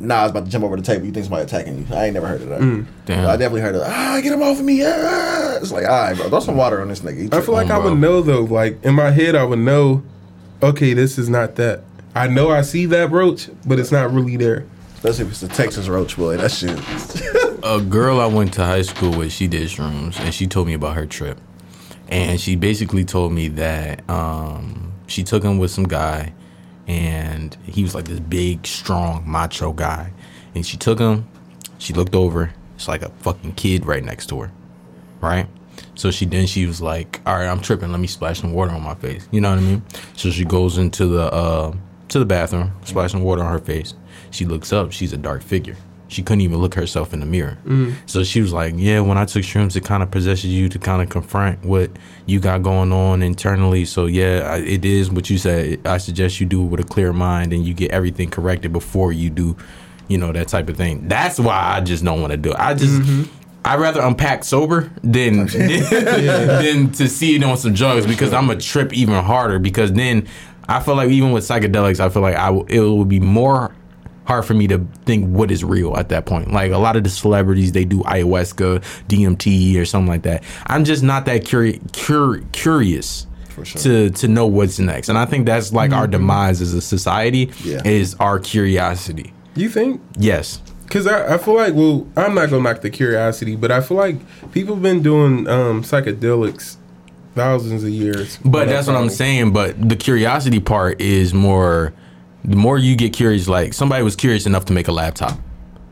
[0.01, 1.05] Nah, I was about to jump over the table.
[1.05, 1.85] You think somebody attacking you?
[1.93, 2.85] I ain't never heard of that.
[3.05, 3.27] Damn.
[3.27, 4.81] I definitely heard of ah, get him off of me.
[4.85, 5.57] Ah.
[5.57, 7.21] It's like, all right, bro, throw some water on this nigga.
[7.23, 8.43] He I feel like Oh, I would know though.
[8.43, 10.01] Like in my head, I would know.
[10.63, 11.81] Okay, this is not that.
[12.19, 14.65] I know I see that brooch, but it's not really there.
[14.95, 16.35] especially if it's the Texas Roach boy.
[16.35, 16.77] That shit.
[17.63, 20.73] a girl I went to high school with, she did shrooms, and she told me
[20.73, 21.39] about her trip.
[22.09, 26.33] And she basically told me that um, she took him with some guy,
[26.89, 30.11] and he was like this big, strong, macho guy.
[30.53, 31.25] And she took him.
[31.77, 32.53] She looked over.
[32.75, 34.51] It's like a fucking kid right next to her,
[35.21, 35.47] right?
[35.95, 37.91] So she then she was like, "All right, I'm tripping.
[37.91, 39.83] Let me splash some water on my face." You know what I mean?
[40.17, 41.73] So she goes into the uh,
[42.09, 43.93] to the bathroom, splashing water on her face.
[44.31, 44.91] She looks up.
[44.91, 45.75] She's a dark figure.
[46.07, 47.57] She couldn't even look herself in the mirror.
[47.65, 47.93] Mm.
[48.07, 50.79] So she was like, "Yeah, when I took shrooms, it kind of possesses you to
[50.79, 51.91] kind of confront what
[52.25, 53.85] you got going on internally.
[53.85, 55.79] So yeah, I- it is what you said.
[55.85, 59.11] I suggest you do it with a clear mind and you get everything corrected before
[59.13, 59.55] you do,
[60.07, 61.07] you know, that type of thing.
[61.07, 62.55] That's why I just don't want to do it.
[62.59, 63.35] I just." Mm-hmm.
[63.65, 68.55] I'd rather unpack sober than than to see it on some drugs because I'm a
[68.55, 70.27] trip even harder because then
[70.69, 73.75] I feel like even with psychedelics I feel like I w- it would be more
[74.25, 76.51] hard for me to think what is real at that point.
[76.53, 80.43] Like a lot of the celebrities they do ayahuasca, DMT or something like that.
[80.67, 83.81] I'm just not that curi- cur- curious For sure.
[83.81, 85.09] to to know what's next.
[85.09, 87.81] And I think that's like our demise as a society Yeah.
[87.85, 89.33] is our curiosity.
[89.55, 89.99] You think?
[90.17, 90.61] Yes.
[90.83, 93.79] Because I, I feel like, well, I'm not going to knock the curiosity, but I
[93.81, 94.15] feel like
[94.51, 96.77] people have been doing um, psychedelics
[97.35, 98.37] thousands of years.
[98.43, 99.53] But that's what I'm saying.
[99.53, 101.93] But the curiosity part is more.
[102.45, 105.37] The more you get curious, like somebody was curious enough to make a laptop,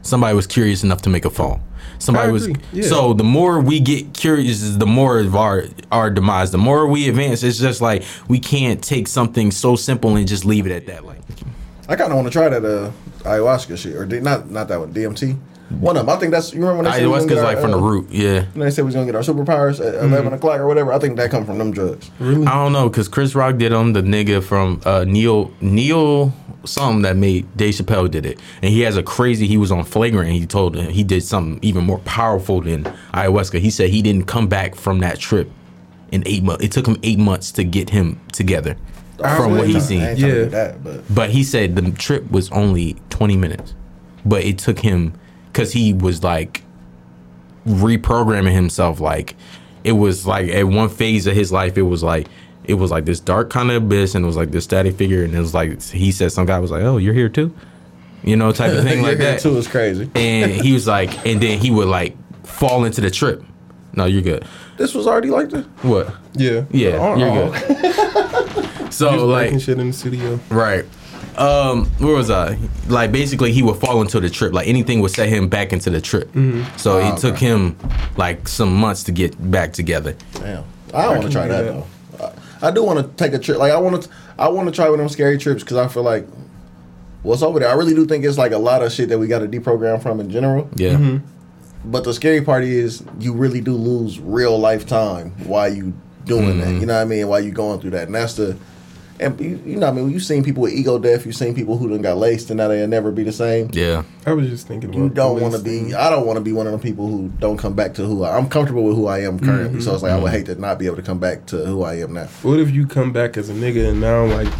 [0.01, 1.61] somebody was curious enough to make a phone.
[1.99, 2.83] Somebody was yeah.
[2.83, 6.51] so the more we get curious, is the more of our our demise.
[6.51, 10.45] The more we advance, it's just like we can't take something so simple and just
[10.45, 11.05] leave it at that.
[11.05, 11.21] Like
[11.89, 12.91] I kind of want to try that uh,
[13.23, 15.37] ayahuasca shit, or D- not not that one, DMT.
[15.69, 16.15] One of them.
[16.15, 17.77] I think that's you remember when they said we was ayahuasca's like our, from the
[17.77, 18.09] uh, root.
[18.09, 20.93] Yeah, When they said we was gonna get our superpowers at eleven o'clock or whatever.
[20.93, 22.09] I think that come from them drugs.
[22.21, 23.93] I don't know because Chris Rock did them.
[23.93, 28.81] The nigga from uh, Neil Neil something that made Dave Chappelle did it, and he
[28.81, 29.47] has a crazy.
[29.47, 30.29] He was on flagrant.
[30.29, 33.59] And he told him he did something even more powerful than ayahuasca.
[33.59, 35.49] He said he didn't come back from that trip
[36.11, 36.63] in eight months.
[36.63, 38.77] It took him eight months to get him together
[39.17, 39.99] from what I he's seen.
[39.99, 40.45] trying to do Yeah.
[40.45, 43.73] that, but But he said the trip was only 20 minutes.
[44.25, 45.13] But it took him
[45.51, 46.63] because he was like
[47.65, 48.99] reprogramming himself.
[48.99, 49.35] Like
[49.83, 52.27] it was like at one phase of his life, it was like
[52.63, 55.23] it was like this dark kind of abyss, and it was like this static figure,
[55.23, 57.53] and it was like he said some guy was like, "Oh, you're here too,"
[58.23, 59.39] you know, type of thing like that.
[59.39, 60.09] too is crazy.
[60.15, 63.43] And he was like, and then he would like fall into the trip.
[63.93, 64.45] No, you're good.
[64.77, 65.65] This was already like this.
[65.81, 66.13] What?
[66.33, 66.65] Yeah.
[66.69, 67.51] Yeah, Oh, you're oh.
[68.83, 68.93] good.
[68.93, 70.39] so like shit in the studio.
[70.49, 70.85] Right.
[71.37, 72.57] Um, where was I?
[72.87, 74.53] Like basically, he would fall into the trip.
[74.53, 76.29] Like anything would set him back into the trip.
[76.77, 77.77] So Ah, it took him
[78.17, 80.15] like some months to get back together.
[80.33, 81.71] Damn, I don't want to try that that.
[82.19, 82.31] though.
[82.61, 83.57] I, I do want to take a trip.
[83.59, 85.87] Like I want to, I want to try one of them scary trips because I
[85.87, 86.25] feel like
[87.23, 87.69] what's over there.
[87.69, 90.01] I really do think it's like a lot of shit that we got to deprogram
[90.01, 90.69] from in general.
[90.75, 91.19] Yeah.
[91.85, 95.93] But the scary part is you really do lose real lifetime while you
[96.25, 96.73] doing that.
[96.73, 97.27] You know what I mean?
[97.27, 98.57] While you going through that, and that's the.
[99.19, 100.11] And you, you know I mean?
[100.11, 101.25] You've seen people with ego death.
[101.25, 103.69] You've seen people who done got laced and now they'll never be the same.
[103.73, 104.03] Yeah.
[104.25, 105.95] I was just thinking about You don't want to be.
[105.95, 108.23] I don't want to be one of the people who don't come back to who
[108.23, 109.79] I, I'm comfortable with who I am currently.
[109.79, 109.81] Mm-hmm.
[109.81, 110.35] So it's like I would mm-hmm.
[110.35, 112.25] hate to not be able to come back to who I am now.
[112.43, 114.53] What if you come back as a nigga and now like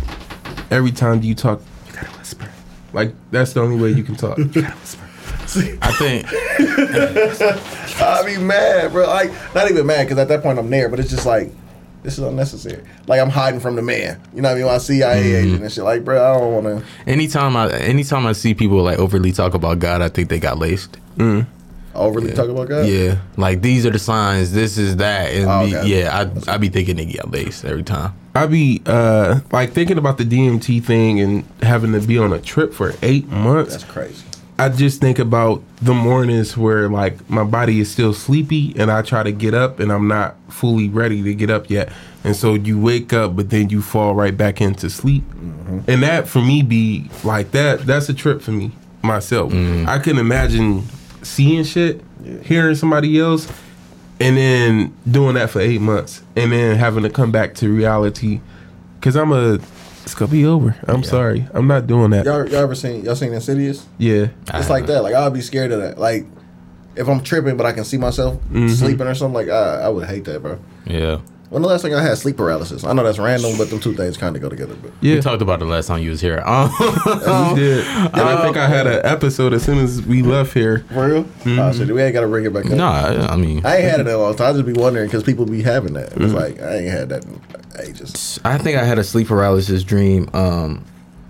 [0.71, 2.49] every time you talk, you gotta whisper.
[2.93, 4.37] Like that's the only way you can talk.
[4.39, 5.03] You gotta whisper.
[5.81, 6.25] I think.
[8.01, 9.07] I'd be mad, bro.
[9.07, 11.51] Like not even mad because at that point I'm there, but it's just like
[12.03, 12.83] this is unnecessary.
[13.07, 14.21] Like I'm hiding from the man.
[14.33, 14.65] You know what I mean?
[14.67, 17.69] When I see CIA agent and shit, like, bro, I don't want to Anytime I
[17.71, 20.97] anytime I see people like overly talk about God, I think they got laced.
[21.95, 22.87] overly talk about God.
[22.87, 23.17] Yeah.
[23.37, 24.51] Like these are the signs.
[24.53, 25.31] This is that.
[25.33, 25.87] And Oh, be- okay.
[26.01, 28.13] yeah, I I be thinking they got laced every time.
[28.35, 32.39] I be uh like thinking about the DMT thing and having to be on a
[32.39, 33.71] trip for eight months.
[33.71, 34.23] That's crazy.
[34.59, 39.03] I just think about the mornings where like my body is still sleepy and I
[39.03, 41.91] try to get up and I'm not fully ready to get up yet.
[42.23, 45.23] And so you wake up but then you fall right back into sleep.
[45.23, 45.79] Mm-hmm.
[45.89, 48.71] And that for me be like that that's a trip for me
[49.03, 49.51] myself.
[49.53, 49.87] Mm.
[49.87, 50.83] I can imagine
[51.21, 52.01] seeing shit,
[52.43, 53.47] hearing somebody else
[54.19, 58.41] and then doing that for 8 months and then having to come back to reality
[59.01, 59.59] cuz I'm a
[60.07, 60.73] it's going to be over.
[60.87, 61.45] I'm sorry.
[61.53, 62.23] I'm not doing that.
[62.23, 63.85] Y'all, y'all ever seen y'all seen Insidious?
[63.97, 64.29] Yeah.
[64.53, 65.03] It's like that.
[65.03, 65.97] Like I'd be scared of that.
[65.99, 66.25] Like
[66.95, 68.69] if I'm tripping, but I can see myself mm-hmm.
[68.69, 70.59] sleeping or something, like I, I would hate that, bro.
[70.85, 71.19] Yeah.
[71.49, 72.83] When the last thing I had sleep paralysis?
[72.83, 74.75] I know that's random, but them two things kind of go together.
[74.75, 75.15] But Yeah.
[75.15, 76.43] We talked about it last time you was here.
[76.45, 76.69] Um,
[77.53, 77.87] We did.
[77.87, 80.79] And I think I had an episode as soon as we left here.
[80.93, 82.71] for real, oh, shit, we ain't got to bring it back up.
[82.71, 84.49] nah, I, I mean, I ain't had it in a long time.
[84.49, 86.13] I just be wondering because people be having that.
[86.17, 87.41] It's like I ain't had that in
[87.79, 88.39] ages.
[88.43, 90.83] I think I had a sleep paralysis dream um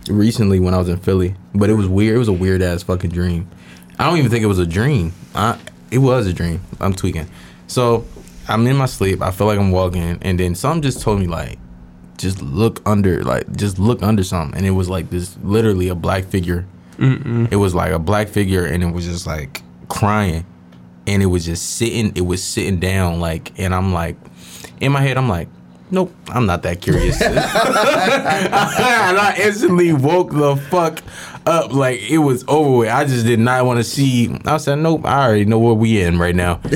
[0.10, 2.16] recently when I was in Philly, but it was weird.
[2.16, 3.48] It was a weird ass fucking dream.
[4.00, 5.14] I don't even think it was a dream.
[5.36, 5.58] I
[5.92, 6.62] it was a dream.
[6.80, 7.30] I'm tweaking.
[7.68, 8.06] So
[8.48, 9.22] I'm in my sleep.
[9.22, 11.60] I feel like I'm walking, and then something just told me like,
[12.18, 15.96] just look under, like just look under something, and it was like this, literally a
[15.96, 16.66] black figure.
[17.52, 20.46] It was like a black figure, and it was just like crying,
[21.06, 22.12] and it was just sitting.
[22.16, 24.16] It was sitting down, like, and I'm like,
[24.80, 25.50] in my head, I'm like.
[25.90, 27.22] Nope, I'm not that curious.
[27.22, 31.02] and I instantly woke the fuck
[31.46, 32.90] up like it was over with.
[32.90, 34.36] I just did not want to see.
[34.46, 36.60] I said, nope, I already know where we in right now.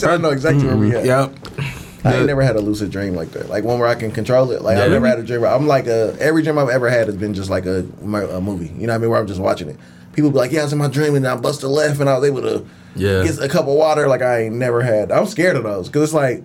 [0.00, 0.96] he said, I know exactly where we mm-hmm.
[0.96, 1.04] at.
[1.04, 2.04] Yep.
[2.04, 3.50] I ain't never had a lucid dream like that.
[3.50, 4.62] Like one where I can control it.
[4.62, 5.42] Like I've never had a dream.
[5.42, 8.40] Where I'm like a every dream I've ever had has been just like a, a
[8.40, 8.68] movie.
[8.68, 9.10] You know what I mean?
[9.10, 9.76] Where I'm just watching it.
[10.14, 12.18] People be like, "Yeah, I was in my dream and I busted left and I
[12.18, 13.22] was able to Yeah.
[13.22, 15.12] get a cup of water." Like I ain't never had.
[15.12, 16.42] I'm scared of those because it's like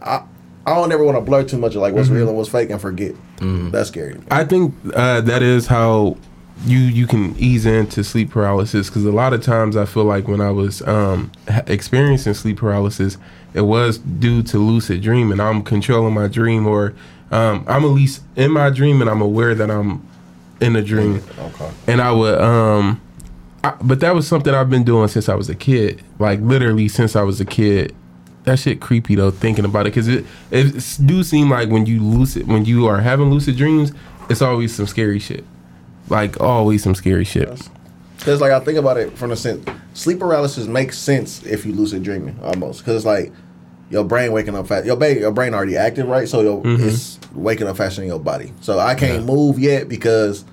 [0.00, 0.22] I
[0.64, 2.18] I don't ever want to blur too much of like what's mm-hmm.
[2.18, 3.14] real and what's fake and forget.
[3.38, 3.70] Mm-hmm.
[3.70, 4.14] That's scary.
[4.14, 4.22] To.
[4.30, 6.16] I think uh, that is how
[6.64, 10.28] you you can ease into sleep paralysis because a lot of times I feel like
[10.28, 11.32] when I was um,
[11.66, 13.16] experiencing sleep paralysis,
[13.54, 15.40] it was due to lucid dreaming.
[15.40, 16.94] I'm controlling my dream, or
[17.30, 20.06] um, I'm at least in my dream, and I'm aware that I'm
[20.60, 21.22] in a dream.
[21.38, 21.70] Okay.
[21.86, 23.00] and I would um
[23.64, 26.88] I, but that was something I've been doing since I was a kid like literally
[26.88, 27.94] since I was a kid
[28.44, 32.02] that shit creepy though thinking about it because it it do seem like when you
[32.02, 33.92] lucid when you are having lucid dreams
[34.28, 35.44] it's always some scary shit
[36.10, 37.48] like always some scary shit
[38.18, 41.72] Because like I think about it from the sense, sleep paralysis makes sense if you
[41.72, 42.80] lucid dreaming almost.
[42.80, 43.32] Because it's like
[43.90, 44.86] your brain waking up fast.
[44.86, 46.28] Your ba- your brain already active, right?
[46.28, 46.88] So your, mm-hmm.
[46.88, 48.52] it's waking up faster than your body.
[48.60, 50.44] So I can't move yet because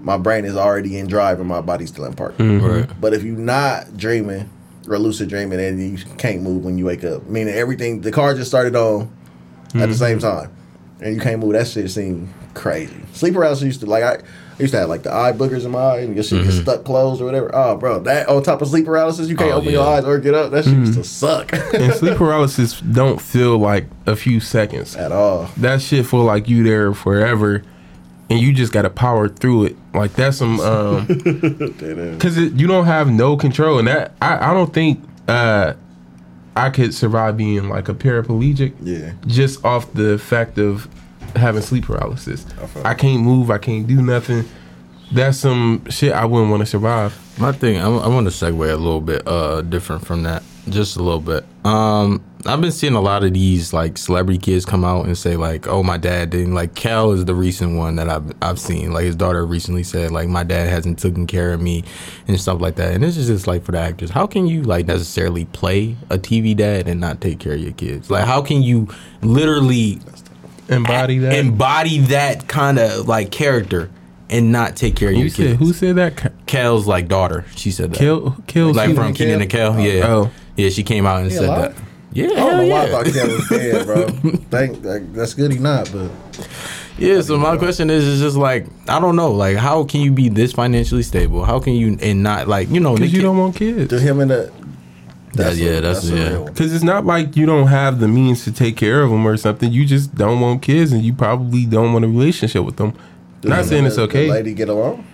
[0.00, 2.36] my brain is already in drive and my body's still in park.
[2.38, 2.66] Mm-hmm.
[2.66, 3.00] Right.
[3.00, 4.50] But if you're not dreaming
[4.88, 7.26] or lucid dreaming, and you can't move when you wake up.
[7.28, 9.92] Meaning everything, the car just started on at the mm-hmm.
[9.92, 10.54] same time,
[11.00, 11.52] and you can't move.
[11.52, 13.00] That shit seemed crazy.
[13.12, 14.22] Sleep paralysis used to like I.
[14.62, 16.84] Used to have like the eye boogers in my eye and your shit get stuck
[16.84, 17.50] closed or whatever.
[17.52, 20.18] Oh, bro, that on top of sleep paralysis, you can't Oh, open your eyes or
[20.18, 20.50] get up.
[20.52, 25.10] That shit used to suck and sleep paralysis don't feel like a few seconds at
[25.12, 25.48] all.
[25.58, 27.62] that shit feel like you there forever
[28.30, 33.10] and you just gotta power through it like that's some um because you don't have
[33.10, 35.74] no control and that I, I don't think uh
[36.56, 39.12] i could survive being like a paraplegic Yeah.
[39.26, 40.88] just off the fact of
[41.36, 44.44] having sleep paralysis feel i can't move i can't do nothing
[45.12, 48.72] that's some shit i wouldn't want to survive My thing, I, I want to segue
[48.72, 51.44] a little bit uh different from that, just a little bit.
[51.64, 55.36] Um, I've been seeing a lot of these like celebrity kids come out and say
[55.36, 58.92] like, "Oh, my dad didn't." Like Kel is the recent one that I've I've seen.
[58.92, 61.84] Like his daughter recently said like, "My dad hasn't taken care of me,"
[62.28, 62.92] and stuff like that.
[62.92, 64.10] And this is just like for the actors.
[64.10, 67.72] How can you like necessarily play a TV dad and not take care of your
[67.72, 68.10] kids?
[68.10, 68.88] Like, how can you
[69.22, 70.00] literally
[70.72, 73.90] embody that embody that kind of like character
[74.30, 75.58] and not take care of who your said kids?
[75.58, 77.44] who said that Ca- Kel's like daughter.
[77.56, 77.98] She said that.
[77.98, 79.26] kill kill like Kenan from Kel?
[79.26, 79.80] Kenan and Kel.
[79.80, 80.06] Yeah.
[80.06, 80.30] Oh.
[80.56, 81.74] Yeah, she came out and He said alive?
[81.76, 81.84] that.
[82.14, 82.90] Yeah, I don't hell know why I yeah.
[82.90, 84.08] thought Kevin was dead, bro.
[84.50, 86.10] Thank, like, that's good he not, but
[86.98, 90.12] yeah, so my question is is just like I don't know, like how can you
[90.12, 91.44] be this financially stable?
[91.44, 93.98] How can you and not like, you know, because you kid- don't want kids to
[93.98, 94.52] him and the.
[95.34, 96.44] Yeah, yeah, that's- a yeah.
[96.44, 99.36] Because it's not like you don't have the means to take care of them or
[99.36, 99.72] something.
[99.72, 102.92] You just don't want kids, and you probably don't want a relationship with them.
[103.40, 104.26] Do not saying it's okay.
[104.26, 105.04] The lady get along.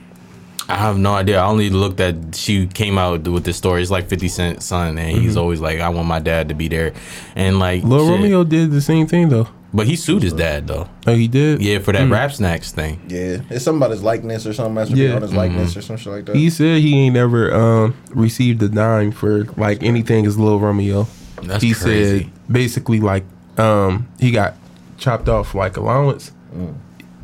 [0.69, 1.39] I have no idea.
[1.39, 3.81] I only looked at she came out with this story.
[3.81, 5.41] It's like Fifty Cent son, and he's mm-hmm.
[5.41, 6.93] always like, I want my dad to be there,
[7.35, 8.11] and like Lil shit.
[8.11, 9.49] Romeo did the same thing though.
[9.79, 10.89] But he sued his dad though.
[11.07, 11.63] Oh, he did.
[11.63, 13.01] Yeah, for that rap snacks thing.
[13.09, 14.75] Yeah, it's something about his likeness or something.
[14.75, 15.15] Masturbating Yeah.
[15.15, 16.35] on his likeness or some shit like that.
[16.37, 21.07] He said he ain't never um, received a dime for like anything as Lil Romeo.
[21.43, 22.25] That's he crazy.
[22.25, 23.25] said basically like
[23.57, 24.55] um, he got
[24.99, 26.33] chopped off like allowance.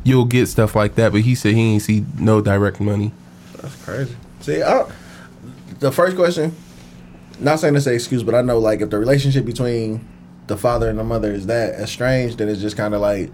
[0.03, 3.11] You'll get stuff like that, but he said he ain't see no direct money.
[3.61, 4.15] That's crazy.
[4.39, 4.85] See, I,
[5.79, 6.55] the first question,
[7.39, 10.07] not saying this an excuse, but I know like if the relationship between
[10.47, 13.31] the father and the mother is that estranged, then it's just kind of like,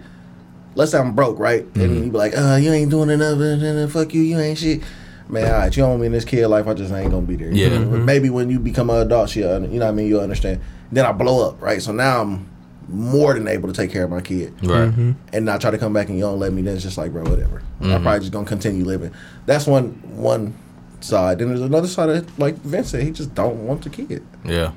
[0.74, 1.62] let's say I'm broke, right?
[1.62, 2.04] And mm-hmm.
[2.04, 4.82] you be like, uh, you ain't doing enough, and then fuck you, you ain't shit.
[5.28, 6.66] Man, all right, you don't want me in this kid life.
[6.66, 7.50] I just ain't gonna be there.
[7.50, 7.78] You Yeah.
[7.78, 7.84] know?
[7.98, 10.08] Maybe when you become an adult, she, you know what I mean.
[10.08, 10.60] You'll understand.
[10.90, 11.80] Then I blow up, right?
[11.80, 12.46] So now I'm
[12.88, 14.90] more than able to take care of my kid Right.
[14.90, 15.12] Mm-hmm.
[15.32, 17.12] and I try to come back and you don't let me, then it's just like,
[17.12, 17.62] bro, whatever.
[17.80, 19.12] I'm probably just gonna continue living.
[19.46, 20.54] That's one one
[21.00, 21.38] side.
[21.38, 24.22] Then there's another side that, like Vince said, he just don't want the kid.
[24.44, 24.72] Yeah.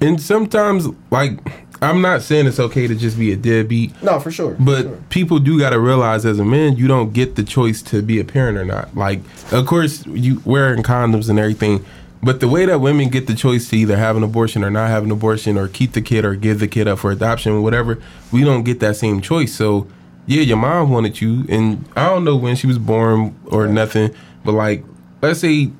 [0.00, 1.38] And sometimes, like,
[1.84, 4.56] I'm not saying it's okay to just be a deadbeat, No, for sure.
[4.58, 4.98] but for sure.
[5.10, 8.18] people do got to realize as a man, you don't get the choice to be
[8.20, 8.96] a parent or not.
[8.96, 9.20] Like,
[9.52, 11.84] of course, you wearing condoms and everything,
[12.22, 14.88] but the way that women get the choice to either have an abortion or not
[14.88, 17.60] have an abortion or keep the kid or give the kid up for adoption, or
[17.60, 18.00] whatever,
[18.32, 19.54] we don't get that same choice.
[19.54, 19.86] So,
[20.26, 24.14] yeah, your mom wanted you, and I don't know when she was born or nothing,
[24.42, 24.82] but like,
[25.20, 25.70] let's say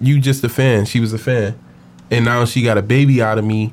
[0.00, 1.58] you just a fan, she was a fan,
[2.10, 3.72] and now she got a baby out of me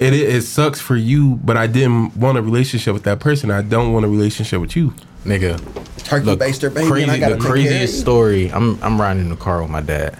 [0.00, 3.50] it, it it sucks for you, but I didn't want a relationship with that person.
[3.50, 4.94] I don't want a relationship with you.
[5.24, 5.58] Nigga,
[6.04, 6.88] Turkey the baster baby.
[6.88, 8.50] crazy, and I gotta the take care of craziest story.
[8.50, 10.18] I'm I'm riding in the car with my dad.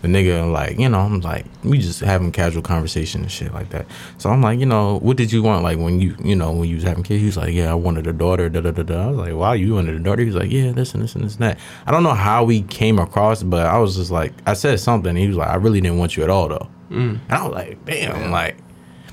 [0.00, 3.70] The nigga like you know I'm like we just having casual conversation and shit like
[3.70, 3.86] that.
[4.16, 6.68] So I'm like you know what did you want like when you you know when
[6.68, 7.20] you was having kids?
[7.20, 8.48] He was like yeah I wanted a daughter.
[8.48, 9.02] Da da da da.
[9.02, 10.22] I was like wow you wanted a daughter?
[10.22, 11.58] He was like yeah this and this and this and that.
[11.86, 15.14] I don't know how we came across, but I was just like I said something.
[15.16, 16.68] He was like I really didn't want you at all though.
[16.90, 17.18] Mm.
[17.28, 18.56] And I was like damn like.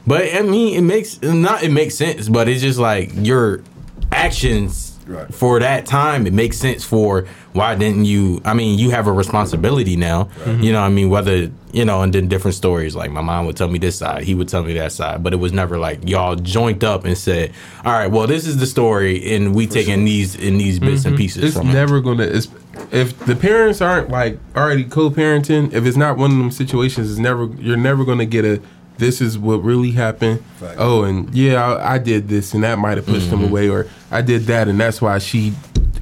[0.06, 3.64] But I mean, it makes not it makes sense, but it's just like your
[4.12, 5.34] actions Right.
[5.34, 6.26] for that time.
[6.28, 8.42] It makes sense for why didn't you?
[8.46, 10.30] I mean, you have a responsibility now.
[10.46, 12.96] You know, what I mean, whether you know, and then different stories.
[12.96, 15.34] Like my mom would tell me this side, he would tell me that side, but
[15.34, 17.52] it was never like y'all joined up and said,
[17.84, 21.14] "All right, well, this is the story, and we taking these in these bits and
[21.14, 21.18] mm-hmm.
[21.18, 22.24] pieces." It's from it." never gonna.
[22.24, 22.48] It's,
[22.92, 27.20] if the parents aren't like already co-parenting, if it's not one of them situations, it's
[27.20, 27.46] never.
[27.60, 28.62] You're never gonna get a.
[29.02, 30.46] This is what really happened.
[30.60, 30.76] Fact.
[30.78, 33.46] Oh, and yeah, I, I did this, and that might have pushed Mm-hmm.
[33.46, 35.54] him away, or I did that, and that's why she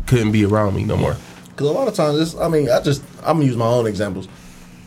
[0.06, 1.16] couldn't be around me no more.
[1.48, 3.88] Because a lot of times, it's, I mean, I just, I'm gonna use my own
[3.88, 4.28] examples.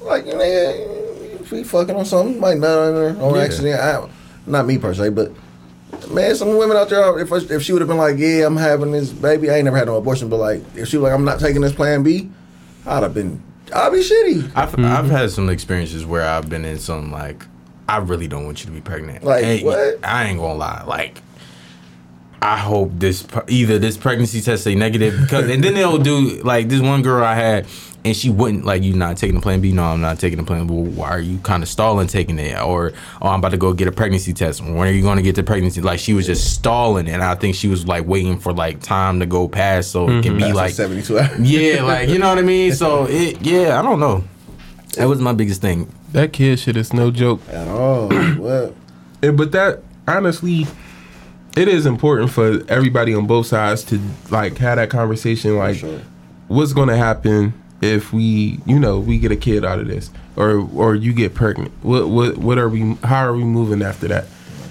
[0.03, 3.41] Like, you know, if we fucking on something, might nut on her on Yeah.
[3.43, 3.81] accident.
[3.81, 4.09] I,
[4.47, 5.33] not me per se, but
[6.11, 8.57] man, some women out there, if, I- if she would have been like, yeah, I'm
[8.59, 11.13] having this baby, I ain't never had no abortion, but like, if she was like,
[11.15, 12.31] I'm not taking this plan B,
[12.85, 13.43] I'd have been,
[13.75, 14.51] I'd be shitty.
[14.55, 17.47] I've I've had some experiences where I've been in some like
[17.89, 19.25] I really don't want you to be pregnant.
[19.25, 19.99] Like, And what?
[20.05, 20.85] I ain't gonna lie.
[20.87, 21.21] Like
[22.41, 26.69] I hope this either this pregnancy test say negative because and then they'll do like
[26.69, 27.67] this one girl I had
[28.05, 29.73] and she wouldn't like you not taking the plan B.
[29.73, 30.67] No, I'm not taking the plan.
[30.67, 30.75] B.
[30.75, 32.61] Well, why are you kind of stalling taking it?
[32.61, 34.61] Or oh, I'm about to go get a pregnancy test.
[34.61, 35.81] When are you going to get the pregnancy?
[35.81, 39.21] Like she was just stalling, and I think she was like waiting for like time
[39.21, 41.41] to go past so it can be That's like 72 hours.
[41.41, 42.73] yeah, like you know what I mean.
[42.73, 44.25] So it yeah, I don't know.
[44.97, 45.93] That was my biggest thing.
[46.13, 47.41] That kid shit is no joke.
[47.49, 48.09] At all.
[48.37, 48.75] what?
[49.23, 50.67] Eh, but that honestly,
[51.57, 54.01] it is important for everybody on both sides to
[54.31, 55.57] like have that conversation.
[55.57, 56.01] Like, sure.
[56.49, 60.11] what's going to happen if we, you know, we get a kid out of this,
[60.37, 61.73] or or you get pregnant?
[61.83, 62.95] What what what are we?
[63.05, 64.27] How are we moving after that?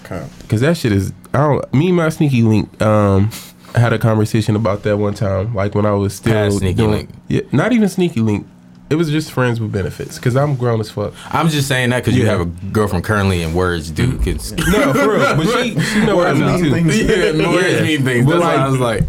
[0.06, 0.26] Okay.
[0.42, 1.12] Because that shit is.
[1.34, 1.74] I don't.
[1.74, 2.82] Me and my sneaky link.
[2.82, 3.32] Um.
[3.74, 6.92] Had a conversation about that one time, like when I was still Past Sneaky doing,
[6.92, 7.10] Link.
[7.30, 8.46] Yeah, not even sneaky link.
[8.92, 10.20] It was just friends with benefits.
[10.20, 11.14] Cause I'm grown as fuck.
[11.34, 14.24] I'm just saying that because you have a girlfriend currently in words, dude.
[14.24, 15.36] Cause No, for real.
[15.38, 16.72] But she, she know what I mean too.
[16.72, 17.02] things.
[17.02, 17.82] yeah, words Yeah.
[17.84, 18.26] mean things.
[18.26, 19.04] But That's why I like- was like,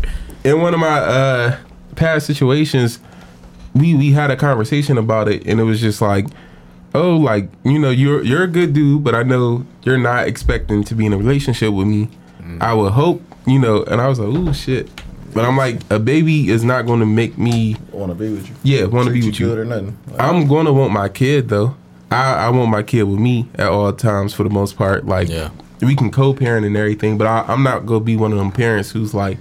[0.45, 1.57] in one of my uh
[1.97, 2.99] past situations
[3.75, 6.27] we we had a conversation about it and it was just like
[6.95, 10.83] oh like you know you're you're a good dude but i know you're not expecting
[10.85, 12.09] to be in a relationship with me
[12.61, 14.91] i would hope you know and i was like oh shit
[15.35, 18.49] but i'm like a baby is not going to make me want to be with
[18.49, 18.55] you.
[18.63, 19.97] yeah want to Treat be with good you or nothing.
[20.09, 21.77] Like, i'm going to want my kid though
[22.11, 25.29] I, I want my kid with me at all times for the most part like
[25.29, 25.51] Yeah.
[25.81, 28.53] we can co-parent and everything but I, i'm not going to be one of them
[28.53, 29.39] parents who's like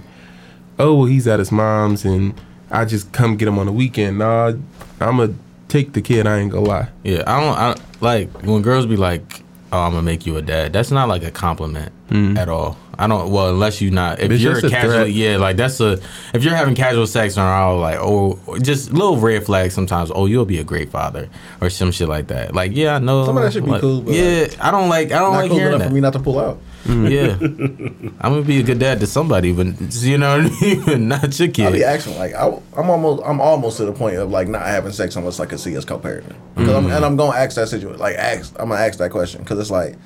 [0.78, 2.34] oh well he's at his mom's and
[2.74, 4.16] I just come get him on the weekend.
[4.16, 4.54] Nah,
[4.98, 5.34] I'm gonna
[5.68, 6.26] take the kid.
[6.26, 6.88] I ain't gonna lie.
[7.04, 10.42] yeah, I don't I, like when girls be like, "Oh, I'm gonna make you a
[10.42, 12.38] dad." That's not like a compliment mm.
[12.38, 12.78] at all.
[12.98, 13.30] I don't.
[13.30, 14.20] Well, unless you're not.
[14.20, 16.00] If Bitch, you're a casually, yeah, like that's a.
[16.34, 20.10] If you're having casual sex or all, like, oh, just little red flags sometimes.
[20.14, 21.28] Oh, you'll be a great father
[21.60, 22.54] or some shit like that.
[22.54, 23.24] Like, yeah, I know.
[23.24, 25.12] Some of that should be like, cool, but, yeah, I don't like.
[25.12, 25.88] I don't like cool hearing enough that.
[25.88, 26.58] for me not to pull out.
[26.84, 27.10] Mm.
[27.10, 29.66] Yeah, I'm gonna be a good dad to somebody, but
[30.02, 31.08] you know what I mean.
[31.12, 31.66] Not your kid.
[31.66, 34.62] I'll be asking like I, I'm almost I'm almost to the point of like not
[34.62, 36.34] having sex unless I can see us co-parenting.
[36.56, 36.92] 'Cause I'm, mm-hmm.
[36.92, 39.70] and I'm gonna ask that situation like ask I'm gonna ask that question because it's
[39.70, 39.96] like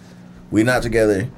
[0.51, 1.28] we not together.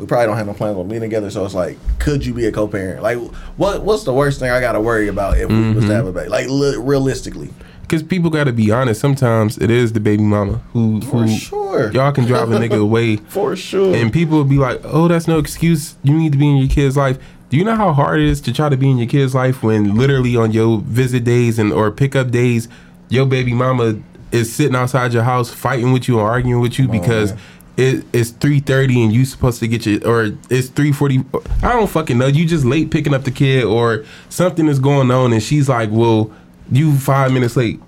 [0.00, 2.46] We probably don't have no plans on being together, so it's like, could you be
[2.46, 3.02] a co-parent?
[3.02, 3.18] Like,
[3.58, 6.06] what what's the worst thing I got to worry about if we was to have
[6.06, 6.18] a mm-hmm.
[6.18, 6.30] baby?
[6.30, 7.50] Like, li- realistically,
[7.82, 8.98] Because people got to be honest.
[8.98, 11.92] Sometimes it is the baby mama who, For who sure.
[11.92, 13.94] y'all can drive a nigga away, for sure.
[13.94, 15.96] and people will be like, "Oh, that's no excuse.
[16.02, 17.18] You need to be in your kid's life."
[17.50, 19.62] Do you know how hard it is to try to be in your kid's life
[19.62, 22.68] when literally on your visit days and or pickup days,
[23.08, 24.00] your baby mama
[24.32, 27.40] is sitting outside your house fighting with you or arguing with you oh, because man.
[27.80, 31.24] It, it's three thirty and you supposed to get your or it's three forty.
[31.62, 32.26] I don't fucking know.
[32.26, 35.88] You just late picking up the kid or something is going on and she's like,
[35.90, 36.30] "Well,
[36.70, 37.80] you five minutes late,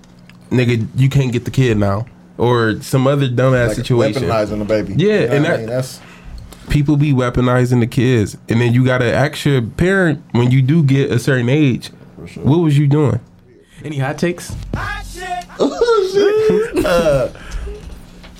[0.49, 0.87] nigga.
[0.95, 2.05] You can't get the kid now."
[2.37, 4.95] Or some other dumbass like situation weaponizing the baby.
[4.97, 5.65] Yeah, You know and what I mean?
[5.67, 6.01] that's
[6.69, 10.81] people be weaponizing the kids, and then you gotta ask your parent when you do
[10.83, 11.91] get a certain age,
[12.25, 12.43] sure.
[12.43, 13.19] what was you doing?
[13.83, 14.55] Any hot takes?
[16.85, 17.29] Uh,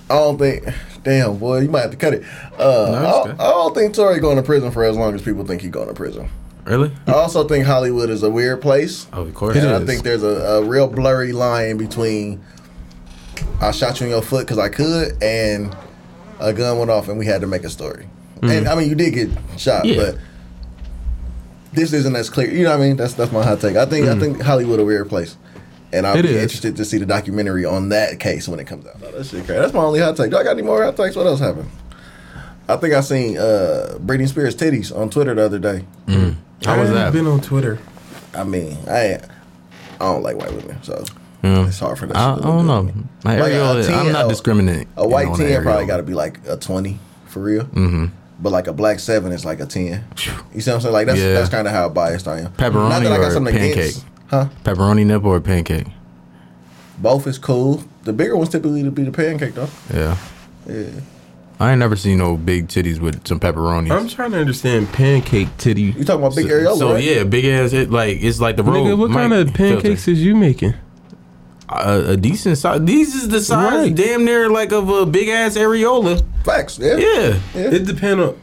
[0.09, 0.65] I don't think.
[1.03, 2.23] Damn, boy, you might have to cut it.
[2.57, 3.41] Uh, No, I, don't.
[3.41, 5.87] I don't think Tory going to prison for as long as people think he's going
[5.89, 6.29] to prison.
[6.65, 6.93] Really?
[7.07, 9.07] I also think Hollywood is a weird place.
[9.11, 9.57] Oh, of course.
[9.57, 12.41] It And I think there's a, a real blurry line between
[13.59, 15.75] I shot you in your foot because I could and
[16.39, 18.07] a gun went off and we had to make a story.
[18.41, 19.95] And I mean, you did get shot, Yeah.
[19.95, 20.17] but
[21.73, 22.49] this isn't as clear.
[22.51, 22.95] You know what I mean?
[22.97, 23.75] That's that's my hot take.
[23.77, 25.37] I think I think Hollywood a weird place.
[25.93, 26.41] And I'll It be is.
[26.43, 28.95] interested to see the documentary on that case when it comes out.
[29.03, 29.59] Oh, that shit crazy.
[29.61, 30.31] That's my only hot take.
[30.31, 31.15] Do I got any more hot takes?
[31.15, 31.69] What else happened?
[32.67, 35.85] I think I seen uh, Britney Spears titties on Twitter the other day.
[36.07, 36.25] How was
[36.65, 37.13] I haven't that?
[37.13, 37.77] Been on Twitter.
[38.33, 39.19] I mean, I
[39.99, 41.03] I don't like white women, so
[41.43, 41.67] Yeah.
[41.67, 42.15] it's hard for that.
[42.17, 42.93] I, I shit to don't know.
[43.23, 44.87] My Like a areola, 10 I'm not discriminating.
[44.97, 47.65] A white on ten probably got to be like a twenty for real.
[47.65, 48.05] Mm-hmm.
[48.39, 50.05] But like a black seven is like a ten.
[50.53, 50.93] You see what I'm saying?
[50.93, 51.33] Like that's Yeah.
[51.33, 52.51] that's kind of how biased I am.
[52.53, 53.73] Pepperoni Not that I got or something pancake?
[53.77, 54.49] against, huh?
[54.63, 55.87] Pepperoni nipple or pancake?
[56.99, 57.83] Both is cool.
[58.03, 59.69] The bigger ones typically to be the pancake though.
[59.93, 60.17] Yeah.
[60.67, 60.89] Yeah.
[61.59, 63.91] I ain't never seen no big titties with some pepperoni.
[63.91, 65.81] I'm trying to understand pancake titty.
[65.81, 66.77] You talking about big areola?
[66.77, 67.03] so right?
[67.03, 67.73] yeah, big ass.
[67.73, 68.85] It like it's like the road.
[68.85, 70.73] Nigga, what kind of pancakes is you making?
[71.69, 72.81] A, a decent size.
[72.83, 73.95] These is the size, Right.
[73.95, 76.23] damn near like of a big ass areola.
[76.43, 76.77] Facts.
[76.79, 76.97] Yeah.
[76.97, 77.39] Yeah.
[77.55, 77.61] Yeah.
[77.71, 78.39] It depends on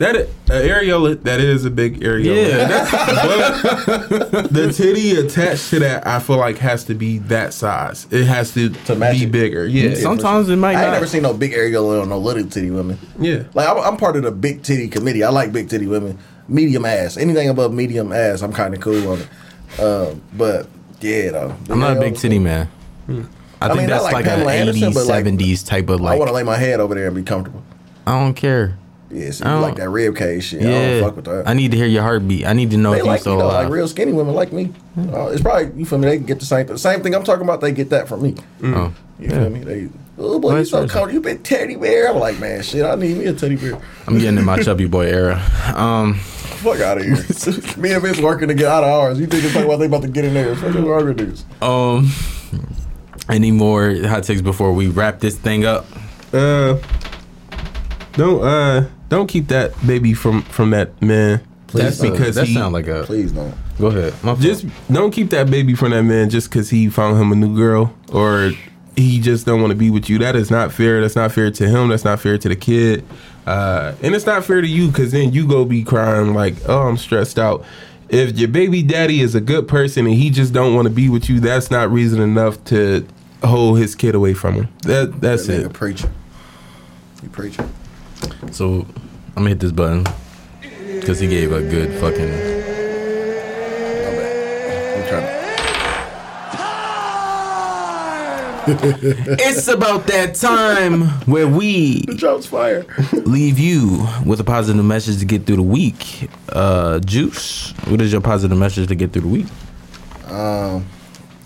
[0.00, 1.22] that uh, areola.
[1.22, 2.58] That is a big areola.
[2.58, 2.86] Yeah.
[4.30, 8.06] But the titty attached to that, I feel like has to be that size.
[8.10, 9.66] It has to, To match be bigger.
[9.66, 10.92] Yeah, sometimes it might I ain't not.
[10.94, 12.98] never seen no big areola on no little titty women.
[13.18, 13.44] yeah.
[13.54, 15.22] Like I'm, I'm part of the big titty committee.
[15.22, 16.18] I like big titty women.
[16.48, 17.16] Medium ass.
[17.16, 19.80] Anything above medium ass, I'm kind of cool on it.
[19.80, 20.66] Um, but
[21.00, 21.56] yeah, though.
[21.68, 22.68] I'm not a big areolas- titty man.
[23.62, 26.00] I think mean, that's like like, Pamela a Anderson, 80s, but, like, 70s type of
[26.00, 26.14] like.
[26.14, 27.62] I want to lay my head over there and be comfortable.
[28.06, 28.78] I don't care.
[29.10, 30.62] Yeah, so I you like that rib cage shit.
[30.62, 31.48] I Yeah, don't fuck with that.
[31.48, 32.46] I need to hear your heartbeat.
[32.46, 33.64] I need to know they if you're like me still though, alive.
[33.64, 34.72] like real skinny women like me.
[34.96, 36.06] Uh, it's probably you feel me.
[36.08, 37.60] They can get the same the same thing I'm talking about.
[37.60, 38.36] They get that from me.
[38.62, 39.60] Oh, You feel me?
[39.60, 39.88] They
[40.18, 40.92] oh boy, you so versa.
[40.92, 41.12] comfortable.
[41.12, 42.08] You been teddy bear.
[42.10, 42.84] I'm like man, shit.
[42.84, 43.80] I need me a teddy bear.
[44.06, 45.42] I'm getting in my chubby boy era.
[45.74, 47.14] Um, Fuck out of here.
[47.82, 49.18] me and Vince working to get out of ours.
[49.18, 50.54] You think it's like what they about to get in there?
[50.54, 51.44] Fuck wrong with dudes.
[51.62, 52.10] um,
[53.28, 55.86] any more hot takes before we wrap this thing up?
[56.32, 56.76] Uh,
[58.12, 61.42] don't uh, don't keep that baby from from that man.
[61.66, 63.04] Please just because that he sound like a.
[63.04, 63.54] Please don't.
[63.78, 64.12] Go ahead.
[64.24, 64.40] My fault.
[64.40, 67.54] just don't keep that baby from that man just because he found him a new
[67.54, 68.52] girl or
[68.96, 70.18] he just don't want to be with you.
[70.18, 71.00] That is not fair.
[71.00, 71.88] That's not fair to him.
[71.88, 73.04] That's not fair to the kid.
[73.46, 76.88] Uh, and it's not fair to you because then you go be crying like, oh,
[76.88, 77.64] I'm stressed out.
[78.10, 81.08] If your baby daddy is a good person and he just don't want to be
[81.08, 83.06] with you, that's not reason enough to
[83.44, 84.68] hold his kid away from him.
[84.82, 85.68] That that's That it.
[85.68, 86.10] nigga preaching.
[87.22, 87.72] You preaching.
[88.52, 88.86] So
[89.36, 90.04] I'm gonna hit this button
[91.00, 92.28] because he gave a good fucking.
[92.28, 94.98] My bad.
[94.98, 95.40] I'm trying to.
[99.42, 102.84] It's about that time where we The drop's fire.
[103.12, 106.28] leave you with a positive message to get through the week.
[106.50, 109.46] Uh, Joose, what is your positive message to get through the week?
[110.30, 110.84] Um,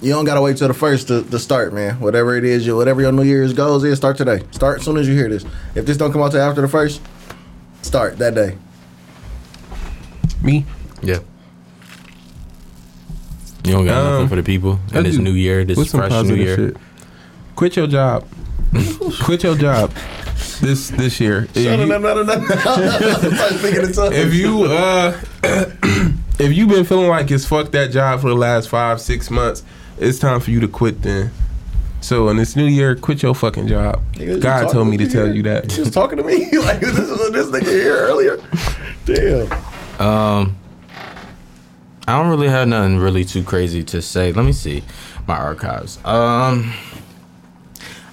[0.04, 1.98] you don't gotta wait till the first to, to start, man.
[2.00, 4.42] Whatever it is, your whatever your New Year's goals is, start today.
[4.50, 5.44] Start as soon as you hear this.
[5.74, 7.00] If this don't come out till after the first,
[7.82, 8.56] start that day.
[10.42, 10.64] Me?
[11.02, 11.18] Yeah.
[13.64, 15.90] You don't got Um, nothing for the people I in this new year, this What's
[15.90, 16.56] some fresh new positive year.
[16.56, 16.76] shit?
[17.56, 18.26] Quit your job.
[19.22, 19.90] Quit your job.
[20.60, 21.48] This this year.
[21.54, 24.12] If No, no, you- no, no, no.
[24.12, 25.18] If you uh
[26.38, 29.62] if you've been feeling like it's fuck that job for the last five six months
[29.98, 31.30] it's time for you to quit then
[32.00, 35.10] so in this new year quit your fucking job Nigga, god told me to me
[35.10, 37.96] tell you that He was talking to me like this is what this nigga here
[37.96, 38.38] earlier.
[39.06, 39.52] Damn.
[40.00, 40.56] Um,
[42.06, 44.32] I don't really have nothing really too crazy to say.
[44.32, 44.82] Let me see
[45.26, 45.98] my archives.
[46.04, 46.72] Um,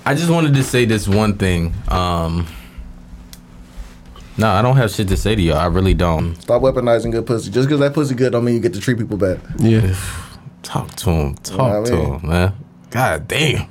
[0.06, 1.74] I just wanted to say this one thing.
[1.90, 2.48] Um,
[4.38, 5.58] no, I don't have shit to say to y'all.
[5.58, 6.36] I really don't.
[6.36, 7.52] Stop weaponizing good pussy.
[7.52, 9.40] Just because that pussy good don't mean you get to treat people bad.
[9.60, 9.96] yeah
[10.64, 11.36] Talk to him.
[11.36, 12.20] Talk what I to mean?
[12.20, 12.54] him, man.
[12.90, 13.68] God damn.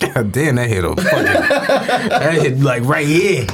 [0.00, 0.98] God damn, that hit a fucking.
[2.08, 3.46] that hit like right here.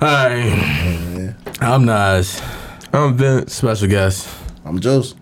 [0.00, 1.34] All right.
[1.60, 2.42] I'm Nas,
[2.92, 4.28] i'm vince special guest.
[4.64, 5.14] I'm Joose.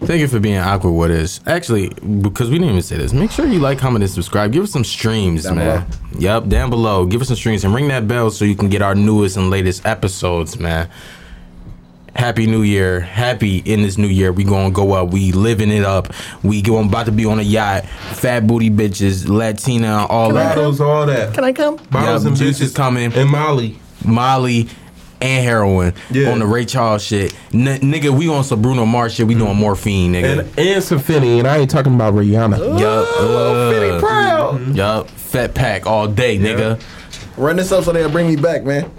[0.00, 1.40] Thank you for being awkward with us.
[1.46, 4.52] Actually, because we didn't even say this, make sure you like, comment, and subscribe.
[4.52, 5.86] Give us some streams, Down man.
[6.18, 7.06] Yep, down below.
[7.06, 9.48] Give us some streams and ring that bell so you can get our newest and
[9.50, 10.90] latest episodes, man.
[12.16, 13.00] Happy New Year.
[13.00, 14.32] Happy in this new year.
[14.32, 15.10] We gonna go up.
[15.10, 16.12] We living it up.
[16.42, 17.86] We going about to be on a yacht.
[17.86, 20.54] Fat booty bitches, Latina, all that.
[20.54, 21.76] bottles all that Can I come?
[21.90, 23.12] bottles Yeah, and Joose is bitches coming.
[23.12, 24.68] and molly Molly
[25.20, 26.30] and heroin Yeah.
[26.30, 27.34] on the Ray Charles shit.
[27.52, 29.26] N- nigga, we on some Bruno Mars shit.
[29.26, 30.40] We doing morphine, nigga.
[30.40, 33.06] and and some finny and i ain't talking about rihanna Yup.
[33.18, 34.76] Oh, Finny uh, proud.
[34.76, 35.08] Yup.
[35.10, 36.80] Fat pack all day, nigga.
[37.36, 38.84] Run this up so they'll bring me back, man.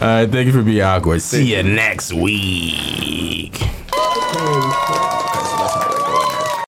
[0.00, 1.20] All right, thank you for being awkward.
[1.20, 3.60] See you next week.